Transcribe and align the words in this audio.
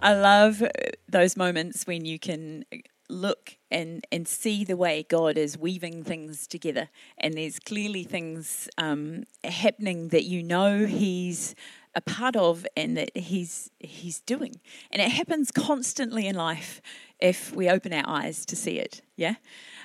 I 0.00 0.14
love 0.14 0.62
those 1.08 1.36
moments 1.36 1.86
when 1.86 2.04
you 2.04 2.18
can 2.18 2.64
look 3.08 3.56
and 3.70 4.04
and 4.12 4.28
see 4.28 4.64
the 4.64 4.76
way 4.76 5.04
God 5.08 5.36
is 5.38 5.58
weaving 5.58 6.04
things 6.04 6.46
together, 6.46 6.88
and 7.18 7.34
there's 7.34 7.58
clearly 7.58 8.04
things 8.04 8.68
um, 8.78 9.24
happening 9.44 10.08
that 10.08 10.24
you 10.24 10.42
know 10.42 10.86
He's 10.86 11.54
a 11.94 12.00
part 12.00 12.36
of 12.36 12.66
and 12.76 12.96
that 12.96 13.16
He's 13.16 13.70
He's 13.80 14.20
doing, 14.20 14.60
and 14.90 15.02
it 15.02 15.10
happens 15.10 15.50
constantly 15.50 16.26
in 16.26 16.36
life 16.36 16.80
if 17.18 17.52
we 17.54 17.68
open 17.68 17.92
our 17.92 18.04
eyes 18.06 18.46
to 18.46 18.56
see 18.56 18.78
it. 18.78 19.02
Yeah. 19.16 19.34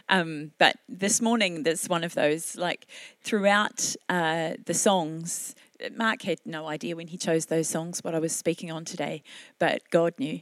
Um, 0.09 0.51
but 0.59 0.77
this 0.87 1.21
morning, 1.21 1.63
there's 1.63 1.87
one 1.87 2.03
of 2.03 2.13
those 2.13 2.55
like 2.55 2.85
throughout 3.21 3.95
uh, 4.09 4.53
the 4.65 4.73
songs. 4.73 5.55
Mark 5.95 6.23
had 6.23 6.39
no 6.45 6.67
idea 6.67 6.95
when 6.95 7.07
he 7.07 7.17
chose 7.17 7.47
those 7.47 7.67
songs 7.67 8.03
what 8.03 8.15
I 8.15 8.19
was 8.19 8.35
speaking 8.35 8.71
on 8.71 8.85
today, 8.85 9.23
but 9.59 9.81
God 9.89 10.13
knew, 10.17 10.41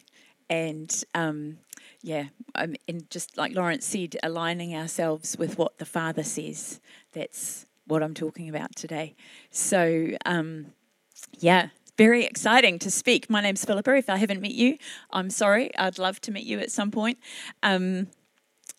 and 0.49 1.03
um, 1.15 1.57
yeah, 2.01 2.25
um, 2.55 2.75
and 2.87 3.09
just 3.09 3.37
like 3.37 3.53
Lawrence 3.53 3.85
said, 3.85 4.17
aligning 4.23 4.75
ourselves 4.75 5.37
with 5.37 5.57
what 5.57 5.77
the 5.77 5.85
Father 5.85 6.23
says. 6.23 6.79
That's 7.13 7.65
what 7.87 8.03
I'm 8.03 8.13
talking 8.13 8.49
about 8.49 8.75
today. 8.75 9.15
So, 9.49 10.09
um, 10.25 10.67
yeah, 11.39 11.69
very 11.97 12.25
exciting 12.25 12.79
to 12.79 12.91
speak. 12.91 13.29
My 13.29 13.41
name's 13.41 13.63
Philippa. 13.65 13.95
If 13.95 14.09
I 14.09 14.17
haven't 14.17 14.41
met 14.41 14.53
you, 14.53 14.77
I'm 15.11 15.29
sorry. 15.29 15.75
I'd 15.77 15.99
love 15.99 16.19
to 16.21 16.31
meet 16.31 16.45
you 16.45 16.59
at 16.59 16.71
some 16.71 16.89
point. 16.91 17.19
Um, 17.63 18.07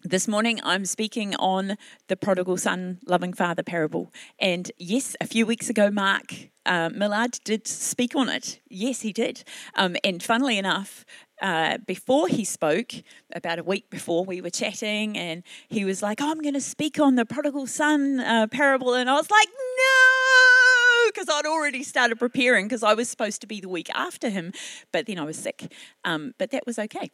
this 0.04 0.26
morning, 0.26 0.60
I'm 0.64 0.84
speaking 0.84 1.36
on 1.36 1.76
the 2.08 2.16
prodigal 2.16 2.56
son, 2.56 2.98
loving 3.06 3.32
father 3.32 3.62
parable. 3.62 4.12
And 4.38 4.70
yes, 4.78 5.16
a 5.20 5.26
few 5.26 5.46
weeks 5.46 5.70
ago, 5.70 5.90
Mark 5.90 6.34
uh, 6.66 6.90
Millard 6.92 7.38
did 7.44 7.68
speak 7.68 8.16
on 8.16 8.28
it. 8.28 8.60
Yes, 8.68 9.02
he 9.02 9.12
did. 9.12 9.44
Um, 9.74 9.96
and 10.02 10.22
funnily 10.22 10.58
enough, 10.58 11.04
uh, 11.40 11.78
before 11.86 12.28
he 12.28 12.44
spoke, 12.44 12.92
about 13.34 13.58
a 13.58 13.62
week 13.62 13.90
before, 13.90 14.24
we 14.24 14.40
were 14.40 14.50
chatting, 14.50 15.16
and 15.16 15.42
he 15.68 15.84
was 15.84 16.02
like, 16.02 16.20
oh, 16.20 16.30
I'm 16.30 16.40
going 16.40 16.54
to 16.54 16.60
speak 16.60 16.98
on 16.98 17.14
the 17.14 17.24
prodigal 17.24 17.66
son 17.66 18.20
uh, 18.20 18.46
parable. 18.48 18.94
And 18.94 19.08
I 19.08 19.14
was 19.14 19.30
like, 19.30 19.48
no, 19.48 21.10
because 21.12 21.28
I'd 21.28 21.46
already 21.46 21.82
started 21.82 22.18
preparing 22.18 22.66
because 22.66 22.82
I 22.82 22.94
was 22.94 23.08
supposed 23.08 23.40
to 23.42 23.46
be 23.46 23.60
the 23.60 23.68
week 23.68 23.90
after 23.94 24.30
him, 24.30 24.52
but 24.92 25.06
then 25.06 25.18
I 25.18 25.24
was 25.24 25.36
sick. 25.36 25.72
Um, 26.04 26.34
but 26.38 26.50
that 26.50 26.66
was 26.66 26.78
okay. 26.78 27.10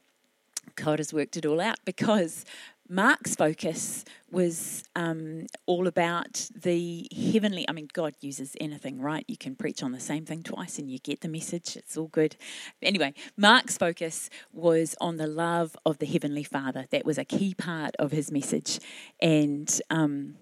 God 0.75 0.99
has 0.99 1.13
worked 1.13 1.37
it 1.37 1.47
all 1.47 1.61
out 1.61 1.79
because 1.85 2.45
Mark's 2.89 3.37
focus 3.37 4.05
was 4.31 4.83
um, 4.97 5.47
all 5.67 5.87
about 5.87 6.49
the 6.55 7.07
heavenly. 7.15 7.69
I 7.69 7.73
mean, 7.73 7.89
God 7.93 8.15
uses 8.21 8.57
anything, 8.61 9.01
right? 9.01 9.25
You 9.29 9.37
can 9.37 9.57
preach 9.57 9.83
on 9.83 9.93
the 9.93 10.01
same 10.01 10.25
thing 10.25 10.43
twice 10.43 10.79
and 10.79 10.91
you 10.91 10.99
get 10.99 11.21
the 11.21 11.29
message. 11.29 11.77
It's 11.77 11.99
all 11.99 12.09
good. 12.09 12.37
Anyway, 12.83 13.13
Mark's 13.37 13.77
focus 13.77 14.31
was 14.53 14.95
on 15.01 15.19
the 15.19 15.27
love 15.27 15.77
of 15.85 15.99
the 15.99 16.07
Heavenly 16.07 16.45
Father. 16.45 16.87
That 16.91 17.05
was 17.05 17.19
a 17.19 17.25
key 17.25 17.55
part 17.55 17.95
of 17.99 18.11
his 18.11 18.33
message. 18.33 18.81
And 19.21 19.81
um, 19.91 20.37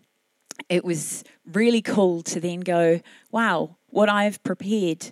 it 0.69 0.84
was 0.84 1.24
really 1.52 1.83
cool 1.83 2.22
to 2.22 2.41
then 2.41 2.61
go, 2.61 3.00
wow, 3.33 3.77
what 3.89 4.08
I've 4.08 4.42
prepared 4.44 5.11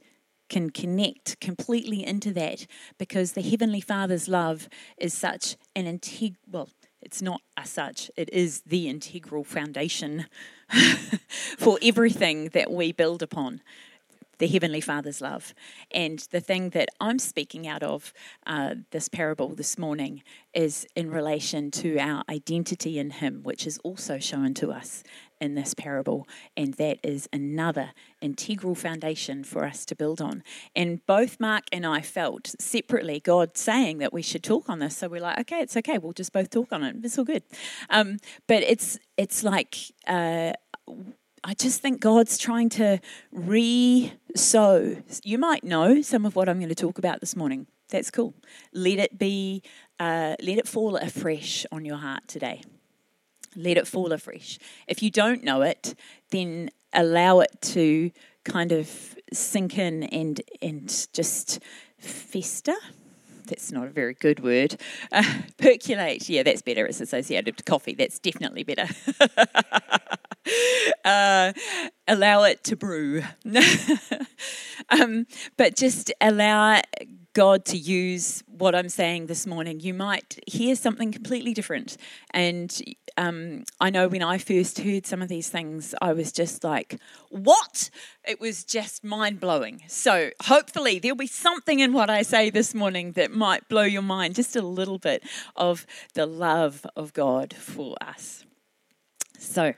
can 0.48 0.70
connect 0.70 1.40
completely 1.40 2.06
into 2.06 2.32
that 2.32 2.66
because 2.98 3.32
the 3.32 3.42
Heavenly 3.42 3.80
Father's 3.80 4.28
love 4.28 4.68
is 4.98 5.14
such 5.14 5.56
an 5.74 5.86
integral, 5.86 6.36
well, 6.50 6.68
it's 7.04 7.22
not 7.22 7.42
as 7.56 7.70
such, 7.70 8.10
it 8.16 8.30
is 8.32 8.62
the 8.66 8.88
integral 8.88 9.44
foundation 9.44 10.26
for 11.58 11.78
everything 11.82 12.48
that 12.50 12.70
we 12.70 12.92
build 12.92 13.22
upon 13.22 13.60
the 14.38 14.46
Heavenly 14.46 14.80
Father's 14.80 15.20
love. 15.20 15.54
And 15.90 16.18
the 16.30 16.40
thing 16.40 16.70
that 16.70 16.88
I'm 17.00 17.18
speaking 17.18 17.66
out 17.66 17.82
of 17.82 18.12
uh, 18.46 18.74
this 18.90 19.08
parable 19.08 19.54
this 19.54 19.78
morning 19.78 20.22
is 20.52 20.86
in 20.94 21.10
relation 21.10 21.70
to 21.72 21.98
our 21.98 22.24
identity 22.28 22.98
in 22.98 23.10
Him, 23.10 23.40
which 23.42 23.66
is 23.66 23.78
also 23.78 24.18
shown 24.18 24.54
to 24.54 24.72
us 24.72 25.02
in 25.40 25.54
this 25.54 25.74
parable. 25.74 26.26
And 26.56 26.74
that 26.74 26.98
is 27.02 27.28
another 27.32 27.90
integral 28.20 28.74
foundation 28.74 29.44
for 29.44 29.64
us 29.64 29.84
to 29.86 29.96
build 29.96 30.20
on. 30.20 30.42
And 30.74 31.04
both 31.06 31.38
Mark 31.40 31.64
and 31.72 31.84
I 31.86 32.00
felt 32.00 32.54
separately 32.58 33.20
God 33.20 33.56
saying 33.56 33.98
that 33.98 34.12
we 34.12 34.22
should 34.22 34.42
talk 34.42 34.68
on 34.68 34.78
this. 34.78 34.96
So 34.96 35.08
we're 35.08 35.20
like, 35.20 35.40
okay, 35.40 35.60
it's 35.60 35.76
okay. 35.76 35.98
We'll 35.98 36.12
just 36.12 36.32
both 36.32 36.50
talk 36.50 36.72
on 36.72 36.82
it. 36.82 36.96
It's 37.02 37.18
all 37.18 37.24
good. 37.24 37.42
Um, 37.90 38.18
but 38.46 38.62
it's, 38.62 38.98
it's 39.16 39.44
like, 39.44 39.76
uh, 40.06 40.52
I 41.46 41.52
just 41.52 41.82
think 41.82 42.00
God's 42.00 42.38
trying 42.38 42.70
to 42.70 43.00
re 43.30 44.14
sow. 44.34 44.96
You 45.22 45.36
might 45.36 45.62
know 45.62 46.00
some 46.00 46.24
of 46.24 46.34
what 46.34 46.48
I'm 46.48 46.58
going 46.58 46.70
to 46.70 46.74
talk 46.74 46.96
about 46.96 47.20
this 47.20 47.36
morning. 47.36 47.66
That's 47.90 48.10
cool. 48.10 48.32
Let 48.72 48.98
it 48.98 49.18
be, 49.18 49.62
uh, 50.00 50.36
let 50.40 50.56
it 50.56 50.66
fall 50.66 50.96
afresh 50.96 51.66
on 51.70 51.84
your 51.84 51.98
heart 51.98 52.26
today. 52.28 52.62
Let 53.54 53.76
it 53.76 53.86
fall 53.86 54.12
afresh. 54.12 54.58
If 54.88 55.02
you 55.02 55.10
don't 55.10 55.44
know 55.44 55.60
it, 55.60 55.94
then 56.30 56.70
allow 56.94 57.40
it 57.40 57.60
to 57.60 58.10
kind 58.44 58.72
of 58.72 59.14
sink 59.32 59.78
in 59.78 60.04
and 60.04 60.40
and 60.62 60.88
just 61.12 61.60
fester 61.98 62.74
that's 63.46 63.70
not 63.70 63.86
a 63.86 63.90
very 63.90 64.14
good 64.14 64.40
word. 64.40 64.76
Uh, 65.12 65.22
percolate, 65.58 66.28
yeah, 66.28 66.42
that's 66.42 66.62
better. 66.62 66.86
It's 66.86 67.00
associated 67.00 67.56
with 67.56 67.64
coffee. 67.66 67.94
That's 67.94 68.18
definitely 68.18 68.64
better. 68.64 68.88
uh, 71.04 71.52
allow 72.06 72.44
it 72.44 72.64
to 72.64 72.76
brew. 72.76 73.22
um, 74.88 75.26
but 75.56 75.76
just 75.76 76.12
allow 76.20 76.80
God 77.34 77.64
to 77.66 77.76
use 77.76 78.44
what 78.46 78.74
I'm 78.76 78.88
saying 78.88 79.26
this 79.26 79.44
morning. 79.46 79.80
You 79.80 79.92
might 79.92 80.38
hear 80.46 80.76
something 80.76 81.10
completely 81.10 81.52
different. 81.52 81.96
And 82.30 82.80
um, 83.16 83.64
I 83.80 83.90
know 83.90 84.06
when 84.06 84.22
I 84.22 84.38
first 84.38 84.78
heard 84.78 85.04
some 85.04 85.20
of 85.20 85.28
these 85.28 85.48
things, 85.48 85.94
I 86.00 86.12
was 86.12 86.30
just 86.30 86.62
like, 86.62 87.00
what? 87.30 87.90
It 88.26 88.40
was 88.40 88.64
just 88.64 89.02
mind 89.02 89.40
blowing. 89.40 89.82
So 89.88 90.30
hopefully 90.44 91.00
there'll 91.00 91.16
be 91.16 91.26
something 91.26 91.80
in 91.80 91.92
what 91.92 92.08
I 92.08 92.22
say 92.22 92.50
this 92.50 92.72
morning 92.72 93.12
that 93.12 93.32
might 93.32 93.68
blow 93.68 93.82
your 93.82 94.02
mind 94.02 94.36
just 94.36 94.54
a 94.54 94.62
little 94.62 94.98
bit 94.98 95.24
of 95.56 95.86
the 96.14 96.26
love 96.26 96.86
of 96.94 97.12
God 97.12 97.52
for 97.52 97.96
us. 98.00 98.44
So, 99.38 99.74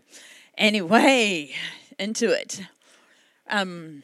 anyway, 0.56 1.54
into 1.98 2.30
it. 2.30 2.62
Um, 3.48 4.02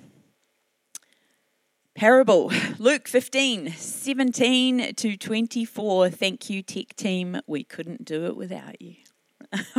Parable, 1.95 2.51
Luke 2.79 3.07
15, 3.07 3.73
17 3.73 4.95
to 4.95 5.17
24. 5.17 6.11
Thank 6.11 6.49
you, 6.49 6.63
tech 6.63 6.97
team. 6.97 7.41
We 7.47 7.65
couldn't 7.65 8.05
do 8.05 8.27
it 8.27 8.37
without 8.37 8.81
you. 8.81 8.97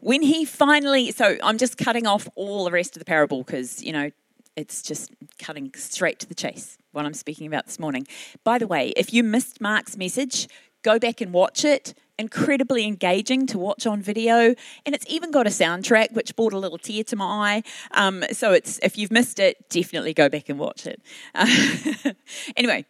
when 0.00 0.22
he 0.22 0.44
finally, 0.44 1.10
so 1.10 1.36
I'm 1.42 1.56
just 1.56 1.78
cutting 1.78 2.06
off 2.06 2.28
all 2.34 2.64
the 2.64 2.70
rest 2.70 2.96
of 2.96 3.00
the 3.00 3.06
parable 3.06 3.42
because, 3.42 3.82
you 3.82 3.92
know, 3.92 4.10
it's 4.56 4.82
just 4.82 5.10
cutting 5.38 5.72
straight 5.74 6.18
to 6.18 6.26
the 6.26 6.34
chase, 6.34 6.76
what 6.92 7.06
I'm 7.06 7.14
speaking 7.14 7.46
about 7.46 7.66
this 7.66 7.78
morning. 7.78 8.06
By 8.44 8.58
the 8.58 8.66
way, 8.66 8.88
if 8.90 9.14
you 9.14 9.24
missed 9.24 9.60
Mark's 9.60 9.96
message, 9.96 10.48
go 10.82 10.98
back 10.98 11.20
and 11.20 11.32
watch 11.32 11.64
it 11.64 11.94
incredibly 12.18 12.84
engaging 12.86 13.46
to 13.46 13.58
watch 13.58 13.86
on 13.86 14.02
video, 14.02 14.54
and 14.84 14.94
it's 14.94 15.06
even 15.08 15.30
got 15.30 15.46
a 15.46 15.50
soundtrack 15.50 16.12
which 16.12 16.34
brought 16.36 16.52
a 16.52 16.58
little 16.58 16.78
tear 16.78 17.04
to 17.04 17.16
my 17.16 17.24
eye. 17.24 17.62
Um, 17.92 18.24
so 18.32 18.52
it's 18.52 18.78
if 18.82 18.98
you've 18.98 19.12
missed 19.12 19.38
it, 19.38 19.68
definitely 19.70 20.14
go 20.14 20.28
back 20.28 20.48
and 20.48 20.58
watch 20.58 20.86
it. 20.86 21.00
Uh, 21.34 22.12
anyway, 22.56 22.84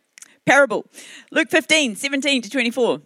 parable, 0.46 0.86
Luke 1.30 1.50
15, 1.50 1.96
17 1.96 2.42
to 2.42 2.50
24. 2.50 3.02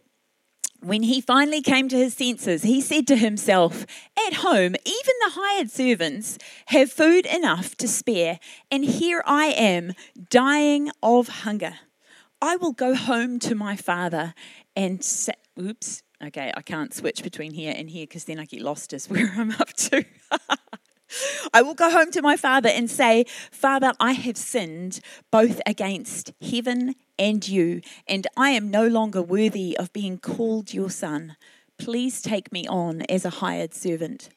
When 0.81 1.05
he 1.05 1.21
finally 1.21 1.63
came 1.63 1.89
to 1.91 1.97
his 1.97 2.15
senses, 2.15 2.65
he 2.65 2.81
said 2.81 3.07
to 3.07 3.17
himself, 3.17 3.87
At 4.27 4.35
home, 4.35 4.75
even 4.85 5.15
the 5.25 5.31
hired 5.35 5.71
servants 5.71 6.39
have 6.67 6.91
food 6.91 7.25
enough 7.25 7.77
to 7.77 7.87
spare, 7.87 8.41
and 8.69 8.85
here 8.85 9.23
I 9.25 9.47
am 9.47 9.93
dying 10.29 10.91
of 11.01 11.29
hunger. 11.29 11.75
I 12.41 12.57
will 12.57 12.73
go 12.73 12.97
home 12.97 13.39
to 13.41 13.55
my 13.55 13.77
father 13.77 14.35
and 14.75 15.05
say, 15.05 15.35
oops, 15.61 16.03
Okay, 16.25 16.53
I 16.57 16.63
can't 16.63 16.95
switch 16.95 17.23
between 17.25 17.53
here 17.53 17.75
and 17.77 17.91
here 17.91 18.05
because 18.07 18.25
then 18.25 18.39
I 18.39 18.45
get 18.45 18.61
lost 18.61 18.93
as 18.93 19.09
where 19.11 19.33
I'm 19.37 19.51
up 19.53 19.73
to. 19.73 20.05
I 21.53 21.63
will 21.63 21.75
go 21.75 21.91
home 21.91 22.11
to 22.13 22.23
my 22.23 22.37
father 22.37 22.69
and 22.69 22.91
say, 22.91 23.25
Father, 23.51 23.93
I 24.01 24.13
have 24.13 24.37
sinned 24.37 25.01
both 25.31 25.61
against 25.67 26.33
heaven 26.41 26.95
and 27.19 27.47
you, 27.47 27.83
and 28.07 28.27
I 28.37 28.51
am 28.51 28.71
no 28.71 28.87
longer 28.87 29.21
worthy 29.21 29.77
of 29.77 29.93
being 29.93 30.19
called 30.19 30.73
your 30.73 30.91
son. 30.91 31.37
Please 31.79 32.23
take 32.23 32.53
me 32.53 32.67
on 32.67 33.03
as 33.03 33.25
a 33.25 33.31
hired 33.31 33.75
servant. 33.75 34.31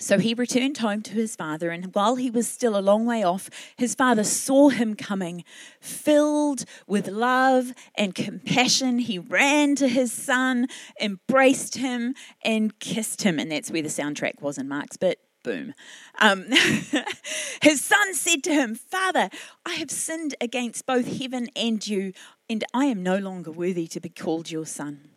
So 0.00 0.18
he 0.18 0.32
returned 0.32 0.78
home 0.78 1.02
to 1.02 1.12
his 1.12 1.36
father, 1.36 1.70
and 1.70 1.94
while 1.94 2.16
he 2.16 2.30
was 2.30 2.48
still 2.48 2.76
a 2.76 2.80
long 2.80 3.04
way 3.04 3.22
off, 3.22 3.50
his 3.76 3.94
father 3.94 4.24
saw 4.24 4.70
him 4.70 4.96
coming. 4.96 5.44
Filled 5.78 6.64
with 6.86 7.06
love 7.06 7.74
and 7.94 8.14
compassion, 8.14 9.00
he 9.00 9.18
ran 9.18 9.76
to 9.76 9.88
his 9.88 10.10
son, 10.10 10.68
embraced 11.00 11.76
him, 11.76 12.14
and 12.42 12.78
kissed 12.80 13.22
him. 13.22 13.38
And 13.38 13.52
that's 13.52 13.70
where 13.70 13.82
the 13.82 13.88
soundtrack 13.88 14.40
was 14.40 14.56
in 14.56 14.68
Mark's 14.68 14.96
bit. 14.96 15.20
Boom. 15.42 15.74
Um, 16.18 16.46
his 17.62 17.82
son 17.82 18.14
said 18.14 18.42
to 18.44 18.54
him, 18.54 18.74
Father, 18.74 19.28
I 19.66 19.74
have 19.74 19.90
sinned 19.90 20.34
against 20.40 20.86
both 20.86 21.18
heaven 21.20 21.48
and 21.54 21.86
you, 21.86 22.14
and 22.48 22.64
I 22.72 22.86
am 22.86 23.02
no 23.02 23.18
longer 23.18 23.50
worthy 23.50 23.86
to 23.88 24.00
be 24.00 24.08
called 24.08 24.50
your 24.50 24.66
son. 24.66 25.10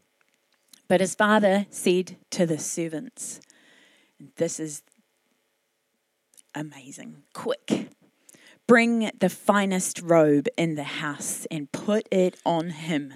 But 0.90 1.00
his 1.00 1.16
father 1.16 1.68
said 1.70 2.18
to 2.32 2.46
the 2.46 2.60
servants, 2.60 3.40
This 4.36 4.60
is 4.60 4.84
amazing. 6.56 7.24
Quick, 7.34 7.90
bring 8.68 9.12
the 9.20 9.30
finest 9.30 10.02
robe 10.02 10.48
in 10.58 10.76
the 10.76 10.84
house 10.84 11.46
and 11.52 11.72
put 11.72 12.08
it 12.12 12.38
on 12.46 12.70
him 12.70 13.16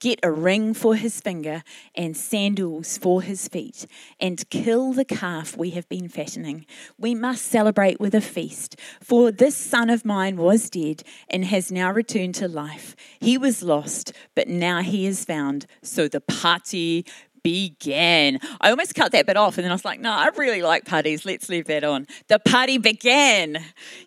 Get 0.00 0.18
a 0.22 0.32
ring 0.32 0.72
for 0.72 0.94
his 0.94 1.20
finger 1.20 1.62
and 1.94 2.16
sandals 2.16 2.96
for 2.96 3.20
his 3.20 3.48
feet, 3.48 3.86
and 4.18 4.48
kill 4.48 4.94
the 4.94 5.04
calf 5.04 5.58
we 5.58 5.70
have 5.70 5.86
been 5.90 6.08
fattening. 6.08 6.64
We 6.98 7.14
must 7.14 7.44
celebrate 7.44 8.00
with 8.00 8.14
a 8.14 8.22
feast, 8.22 8.76
for 9.02 9.30
this 9.30 9.54
son 9.54 9.90
of 9.90 10.06
mine 10.06 10.38
was 10.38 10.70
dead 10.70 11.02
and 11.28 11.44
has 11.44 11.70
now 11.70 11.92
returned 11.92 12.34
to 12.36 12.48
life. 12.48 12.96
He 13.20 13.36
was 13.36 13.62
lost, 13.62 14.14
but 14.34 14.48
now 14.48 14.80
he 14.80 15.04
is 15.04 15.26
found. 15.26 15.66
So 15.82 16.08
the 16.08 16.22
party 16.22 17.04
began. 17.42 18.38
I 18.60 18.70
almost 18.70 18.94
cut 18.94 19.12
that 19.12 19.26
bit 19.26 19.36
off 19.36 19.58
and 19.58 19.64
then 19.64 19.70
I 19.70 19.74
was 19.74 19.84
like, 19.84 20.00
no, 20.00 20.10
I 20.10 20.28
really 20.36 20.62
like 20.62 20.84
parties. 20.84 21.24
Let's 21.24 21.48
leave 21.48 21.66
that 21.66 21.84
on. 21.84 22.06
The 22.28 22.38
party 22.38 22.78
began. 22.78 23.58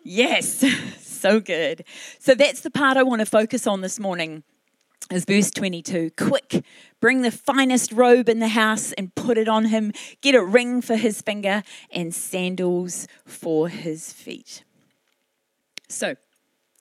Yes, 0.02 0.64
so 1.00 1.40
good. 1.40 1.84
So 2.18 2.34
that's 2.34 2.60
the 2.60 2.70
part 2.70 2.96
I 2.96 3.02
want 3.02 3.20
to 3.20 3.26
focus 3.26 3.66
on 3.66 3.80
this 3.80 3.98
morning 3.98 4.44
is 5.10 5.24
verse 5.24 5.50
22 5.50 6.10
Quick, 6.16 6.64
bring 7.00 7.22
the 7.22 7.30
finest 7.30 7.92
robe 7.92 8.28
in 8.28 8.38
the 8.38 8.48
house 8.48 8.92
and 8.92 9.14
put 9.14 9.38
it 9.38 9.48
on 9.48 9.66
him. 9.66 9.92
Get 10.20 10.34
a 10.34 10.42
ring 10.42 10.80
for 10.80 10.96
his 10.96 11.20
finger 11.20 11.62
and 11.90 12.14
sandals 12.14 13.06
for 13.26 13.68
his 13.68 14.12
feet. 14.12 14.64
So, 15.88 16.16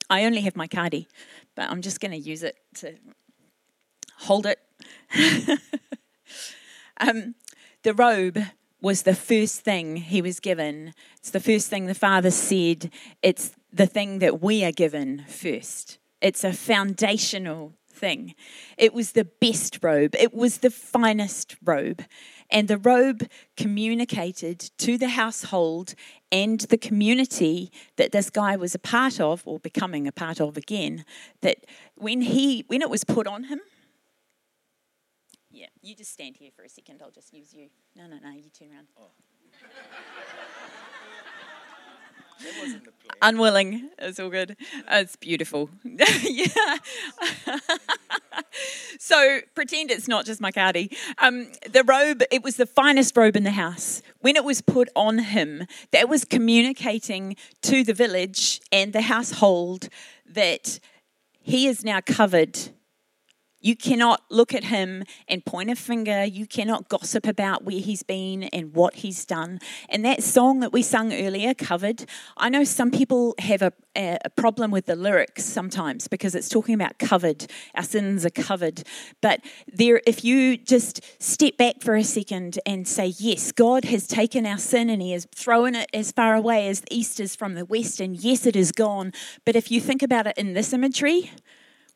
I 0.10 0.26
only 0.26 0.42
have 0.42 0.56
my 0.56 0.68
cardi, 0.68 1.08
but 1.56 1.70
I'm 1.70 1.82
just 1.82 2.00
going 2.00 2.12
to 2.12 2.18
use 2.18 2.44
it 2.44 2.58
to 2.76 2.96
hold 4.20 4.46
it. 4.46 4.60
um, 7.00 7.36
the 7.84 7.94
robe 7.94 8.40
was 8.82 9.04
the 9.04 9.16
first 9.16 9.62
thing 9.62 9.96
he 9.96 10.22
was 10.22 10.40
given. 10.40 10.94
It's 11.18 11.30
the 11.30 11.40
first 11.40 11.70
thing 11.70 11.86
the 11.86 11.96
Father 11.96 12.32
said. 12.32 12.92
It's 13.22 13.56
the 13.72 13.88
thing 13.88 14.20
that 14.20 14.42
we 14.42 14.64
are 14.66 14.72
given 14.72 15.24
first. 15.28 15.98
It's 16.22 16.44
a 16.44 16.54
foundational 16.54 17.74
thing. 17.90 18.36
It 18.78 18.94
was 18.94 19.14
the 19.14 19.26
best 19.26 19.80
robe, 19.82 20.16
it 20.16 20.34
was 20.34 20.58
the 20.58 20.70
finest 20.70 21.56
robe. 21.64 22.04
And 22.50 22.68
the 22.68 22.78
robe 22.78 23.28
communicated 23.58 24.60
to 24.78 24.98
the 24.98 25.10
household 25.10 25.96
and 26.32 26.60
the 26.60 26.78
community 26.78 27.72
that 27.96 28.12
this 28.12 28.30
guy 28.30 28.56
was 28.58 28.76
a 28.76 28.80
part 28.80 29.20
of, 29.20 29.42
or 29.46 29.60
becoming 29.60 30.08
a 30.08 30.12
part 30.12 30.40
of 30.40 30.58
again, 30.58 31.06
that 31.42 31.66
when 31.96 32.22
he 32.22 32.66
when 32.68 32.82
it 32.82 32.90
was 32.90 33.04
put 33.04 33.28
on 33.28 33.46
him, 33.46 33.62
yeah, 35.64 35.70
you 35.82 35.96
just 35.96 36.12
stand 36.12 36.36
here 36.36 36.52
for 36.54 36.64
a 36.64 36.70
second. 36.70 37.02
I'll 37.02 37.10
just 37.10 37.34
use 37.34 37.54
you. 37.54 37.70
No, 37.96 38.06
no, 38.06 38.18
no, 38.22 38.32
you 38.32 38.50
turn 38.50 38.68
around. 38.74 38.88
Oh. 39.00 39.12
Unwilling. 43.22 43.90
It's 43.98 44.20
all 44.20 44.30
good. 44.30 44.58
It's 44.92 45.16
beautiful. 45.16 45.70
yeah. 45.86 46.48
so 49.00 49.40
pretend 49.56 49.90
it's 49.90 50.10
not 50.10 50.26
just 50.26 50.42
my 50.42 50.52
cardi. 50.52 50.92
Um, 51.20 51.48
the 51.72 51.86
robe, 51.86 52.24
it 52.30 52.44
was 52.44 52.58
the 52.58 52.66
finest 52.66 53.16
robe 53.16 53.38
in 53.38 53.44
the 53.44 53.52
house. 53.52 54.02
When 54.20 54.36
it 54.36 54.44
was 54.44 54.60
put 54.60 54.90
on 54.98 55.20
him, 55.20 55.66
that 55.92 56.10
was 56.10 56.26
communicating 56.26 57.38
to 57.62 57.86
the 57.86 57.94
village 57.94 58.60
and 58.70 58.92
the 58.92 59.04
household 59.04 59.88
that 60.28 60.82
he 61.40 61.68
is 61.68 61.86
now 61.86 62.02
covered 62.02 62.60
you 63.64 63.78
cannot 63.78 64.22
look 64.30 64.54
at 64.54 64.66
him 64.66 65.04
and 65.28 65.44
point 65.44 65.70
a 65.70 65.76
finger. 65.76 66.26
You 66.26 66.46
cannot 66.46 66.90
gossip 66.90 67.26
about 67.26 67.64
where 67.64 67.80
he's 67.80 68.04
been 68.04 68.44
and 68.44 68.76
what 68.76 68.96
he's 68.96 69.26
done. 69.26 69.60
And 69.90 70.04
that 70.04 70.22
song 70.22 70.60
that 70.60 70.74
we 70.74 70.82
sung 70.82 71.14
earlier, 71.14 71.54
covered, 71.54 72.06
I 72.36 72.50
know 72.50 72.66
some 72.66 72.92
people 72.92 73.36
have 73.40 73.62
a, 73.62 73.72
a 73.96 74.30
problem 74.36 74.70
with 74.70 74.86
the 74.86 74.98
lyrics 74.98 75.46
sometimes 75.46 76.10
because 76.10 76.36
it's 76.36 76.50
talking 76.50 76.76
about 76.76 77.00
covered. 77.00 77.50
Our 77.74 77.84
sins 77.84 78.26
are 78.26 78.30
covered. 78.30 78.84
But 79.22 79.40
there, 79.72 80.02
if 80.06 80.26
you 80.26 80.58
just 80.58 81.02
step 81.24 81.56
back 81.56 81.82
for 81.82 81.96
a 81.96 82.04
second 82.04 82.60
and 82.66 82.86
say, 82.86 83.14
Yes, 83.18 83.54
God 83.54 83.86
has 83.86 84.08
taken 84.08 84.46
our 84.46 84.58
sin 84.58 84.90
and 84.90 85.02
he 85.02 85.14
has 85.14 85.26
thrown 85.34 85.76
it 85.76 85.90
as 85.94 86.12
far 86.12 86.36
away 86.36 86.68
as 86.68 86.82
the 86.82 86.94
east 86.94 87.22
is 87.22 87.34
from 87.34 87.54
the 87.54 87.64
west, 87.64 88.02
and 88.02 88.18
yes, 88.18 88.46
it 88.46 88.58
is 88.58 88.74
gone. 88.74 89.14
But 89.46 89.56
if 89.56 89.72
you 89.72 89.80
think 89.80 90.04
about 90.04 90.28
it 90.28 90.38
in 90.38 90.54
this 90.54 90.74
imagery, 90.74 91.32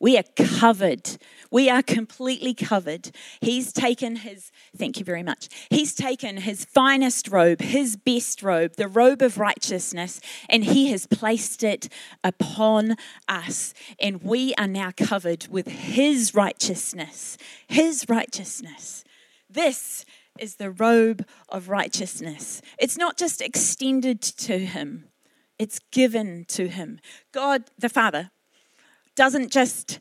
we 0.00 0.16
are 0.16 0.24
covered. 0.36 1.18
We 1.50 1.68
are 1.68 1.82
completely 1.82 2.54
covered. 2.54 3.10
He's 3.40 3.72
taken 3.72 4.16
his, 4.16 4.50
thank 4.76 4.98
you 4.98 5.04
very 5.04 5.22
much. 5.22 5.48
He's 5.70 5.94
taken 5.94 6.38
his 6.38 6.64
finest 6.64 7.28
robe, 7.28 7.60
his 7.60 7.96
best 7.96 8.42
robe, 8.42 8.76
the 8.76 8.88
robe 8.88 9.22
of 9.22 9.38
righteousness, 9.38 10.20
and 10.48 10.64
he 10.64 10.90
has 10.92 11.06
placed 11.06 11.64
it 11.64 11.88
upon 12.22 12.96
us. 13.28 13.74
And 13.98 14.22
we 14.22 14.54
are 14.54 14.68
now 14.68 14.92
covered 14.96 15.48
with 15.48 15.66
his 15.66 16.34
righteousness. 16.34 17.36
His 17.66 18.08
righteousness. 18.08 19.04
This 19.50 20.04
is 20.38 20.56
the 20.56 20.70
robe 20.70 21.26
of 21.48 21.68
righteousness. 21.68 22.62
It's 22.78 22.96
not 22.96 23.16
just 23.16 23.40
extended 23.40 24.22
to 24.22 24.58
him, 24.58 25.08
it's 25.58 25.80
given 25.90 26.44
to 26.48 26.68
him. 26.68 27.00
God 27.32 27.64
the 27.76 27.88
Father 27.88 28.30
doesn't 29.18 29.50
just 29.50 29.98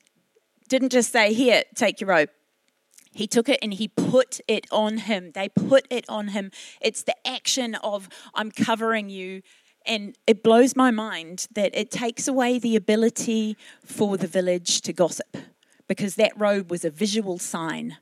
didn't 0.69 0.91
just 0.91 1.11
say, 1.11 1.33
Here, 1.33 1.63
take 1.75 1.99
your 1.99 2.09
robe. 2.09 2.29
He 3.11 3.25
took 3.25 3.49
it 3.49 3.57
and 3.63 3.73
he 3.73 3.87
put 3.87 4.39
it 4.47 4.67
on 4.71 4.99
him. 4.99 5.31
They 5.33 5.49
put 5.49 5.87
it 5.89 6.05
on 6.07 6.29
him. 6.29 6.51
It's 6.81 7.01
the 7.01 7.15
action 7.27 7.73
of, 7.75 8.09
I'm 8.35 8.51
covering 8.51 9.09
you. 9.09 9.41
And 9.87 10.15
it 10.27 10.43
blows 10.43 10.75
my 10.75 10.91
mind 10.91 11.47
that 11.55 11.73
it 11.73 11.89
takes 11.89 12.27
away 12.27 12.59
the 12.59 12.75
ability 12.75 13.57
for 13.83 14.17
the 14.17 14.27
village 14.27 14.81
to 14.81 14.93
gossip 14.93 15.35
because 15.87 16.13
that 16.15 16.37
robe 16.37 16.69
was 16.69 16.85
a 16.85 16.91
visual 16.91 17.39
sign. 17.39 17.97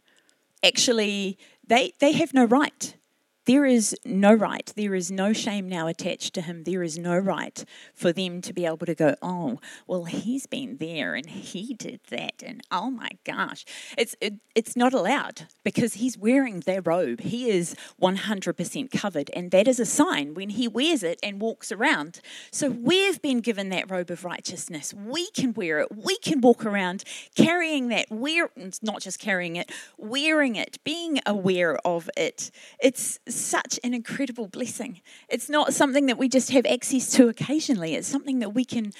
Actually, 0.66 1.38
they, 1.66 1.94
they 2.00 2.12
have 2.12 2.34
no 2.34 2.44
right 2.44 2.98
there 3.46 3.66
is 3.66 3.96
no 4.04 4.34
right, 4.34 4.72
there 4.76 4.96
is 4.96 5.12
no 5.12 5.34
shame 5.34 5.70
now 5.70 5.88
attached 5.88 6.34
to 6.34 6.42
him. 6.42 6.64
There 6.64 6.84
is 6.84 6.98
no 6.98 7.18
right 7.18 7.64
for 7.94 8.12
them 8.12 8.42
to 8.42 8.54
be 8.54 8.66
able 8.66 8.86
to 8.86 8.96
go, 8.96 9.16
oh, 9.22 9.60
well, 9.88 10.06
he's 10.06 10.48
been 10.48 10.78
there 10.78 11.16
and 11.16 11.30
he 11.30 11.74
did 11.74 12.00
that, 12.10 12.42
and 12.44 12.62
oh 12.72 12.90
my 12.90 13.10
gosh. 13.24 13.66
It's, 13.98 14.16
it, 14.20 14.36
it's 14.56 14.76
not 14.76 14.94
allowed 14.94 15.48
because 15.64 15.96
he's 15.96 16.18
wearing 16.18 16.62
their 16.62 16.82
robe. 16.82 17.22
He 17.22 17.50
is 17.50 17.76
100% 18.02 18.92
covered, 18.92 19.30
and 19.34 19.52
that 19.52 19.68
is 19.68 19.80
a 19.80 19.86
sign 19.86 20.34
when 20.34 20.50
he 20.50 20.68
wears 20.68 21.04
it 21.04 21.20
and 21.22 21.40
walks 21.40 21.72
around. 21.72 22.22
So 22.52 22.70
we've 22.70 23.22
been 23.22 23.42
given 23.42 23.70
that 23.70 23.92
robe 23.92 24.10
of 24.10 24.26
righteousness. 24.26 24.94
We 24.94 25.30
can 25.32 25.54
wear 25.54 25.80
it, 25.80 25.96
we 25.96 26.18
can 26.18 26.42
walk 26.42 26.66
around 26.66 27.04
carrying 27.36 27.90
that, 27.90 28.10
wear, 28.10 28.50
not 28.82 29.02
just 29.02 29.20
carrying 29.20 29.56
it, 29.56 29.72
wearing 29.98 30.56
it, 30.56 30.84
being 30.84 31.20
aware 31.26 31.78
of 31.86 32.10
it. 32.18 32.50
It's 32.80 33.20
such 33.36 33.80
an 33.84 33.94
incredible 33.94 34.48
blessing. 34.48 35.02
It's 35.30 35.50
not 35.50 35.74
something 35.74 36.06
that 36.08 36.18
we 36.18 36.30
just 36.30 36.52
have 36.52 36.66
access 36.66 37.12
to 37.12 37.28
occasionally, 37.28 37.96
it's 37.96 38.08
something 38.08 38.40
that 38.40 38.54
we 38.54 38.66
can 38.66 38.92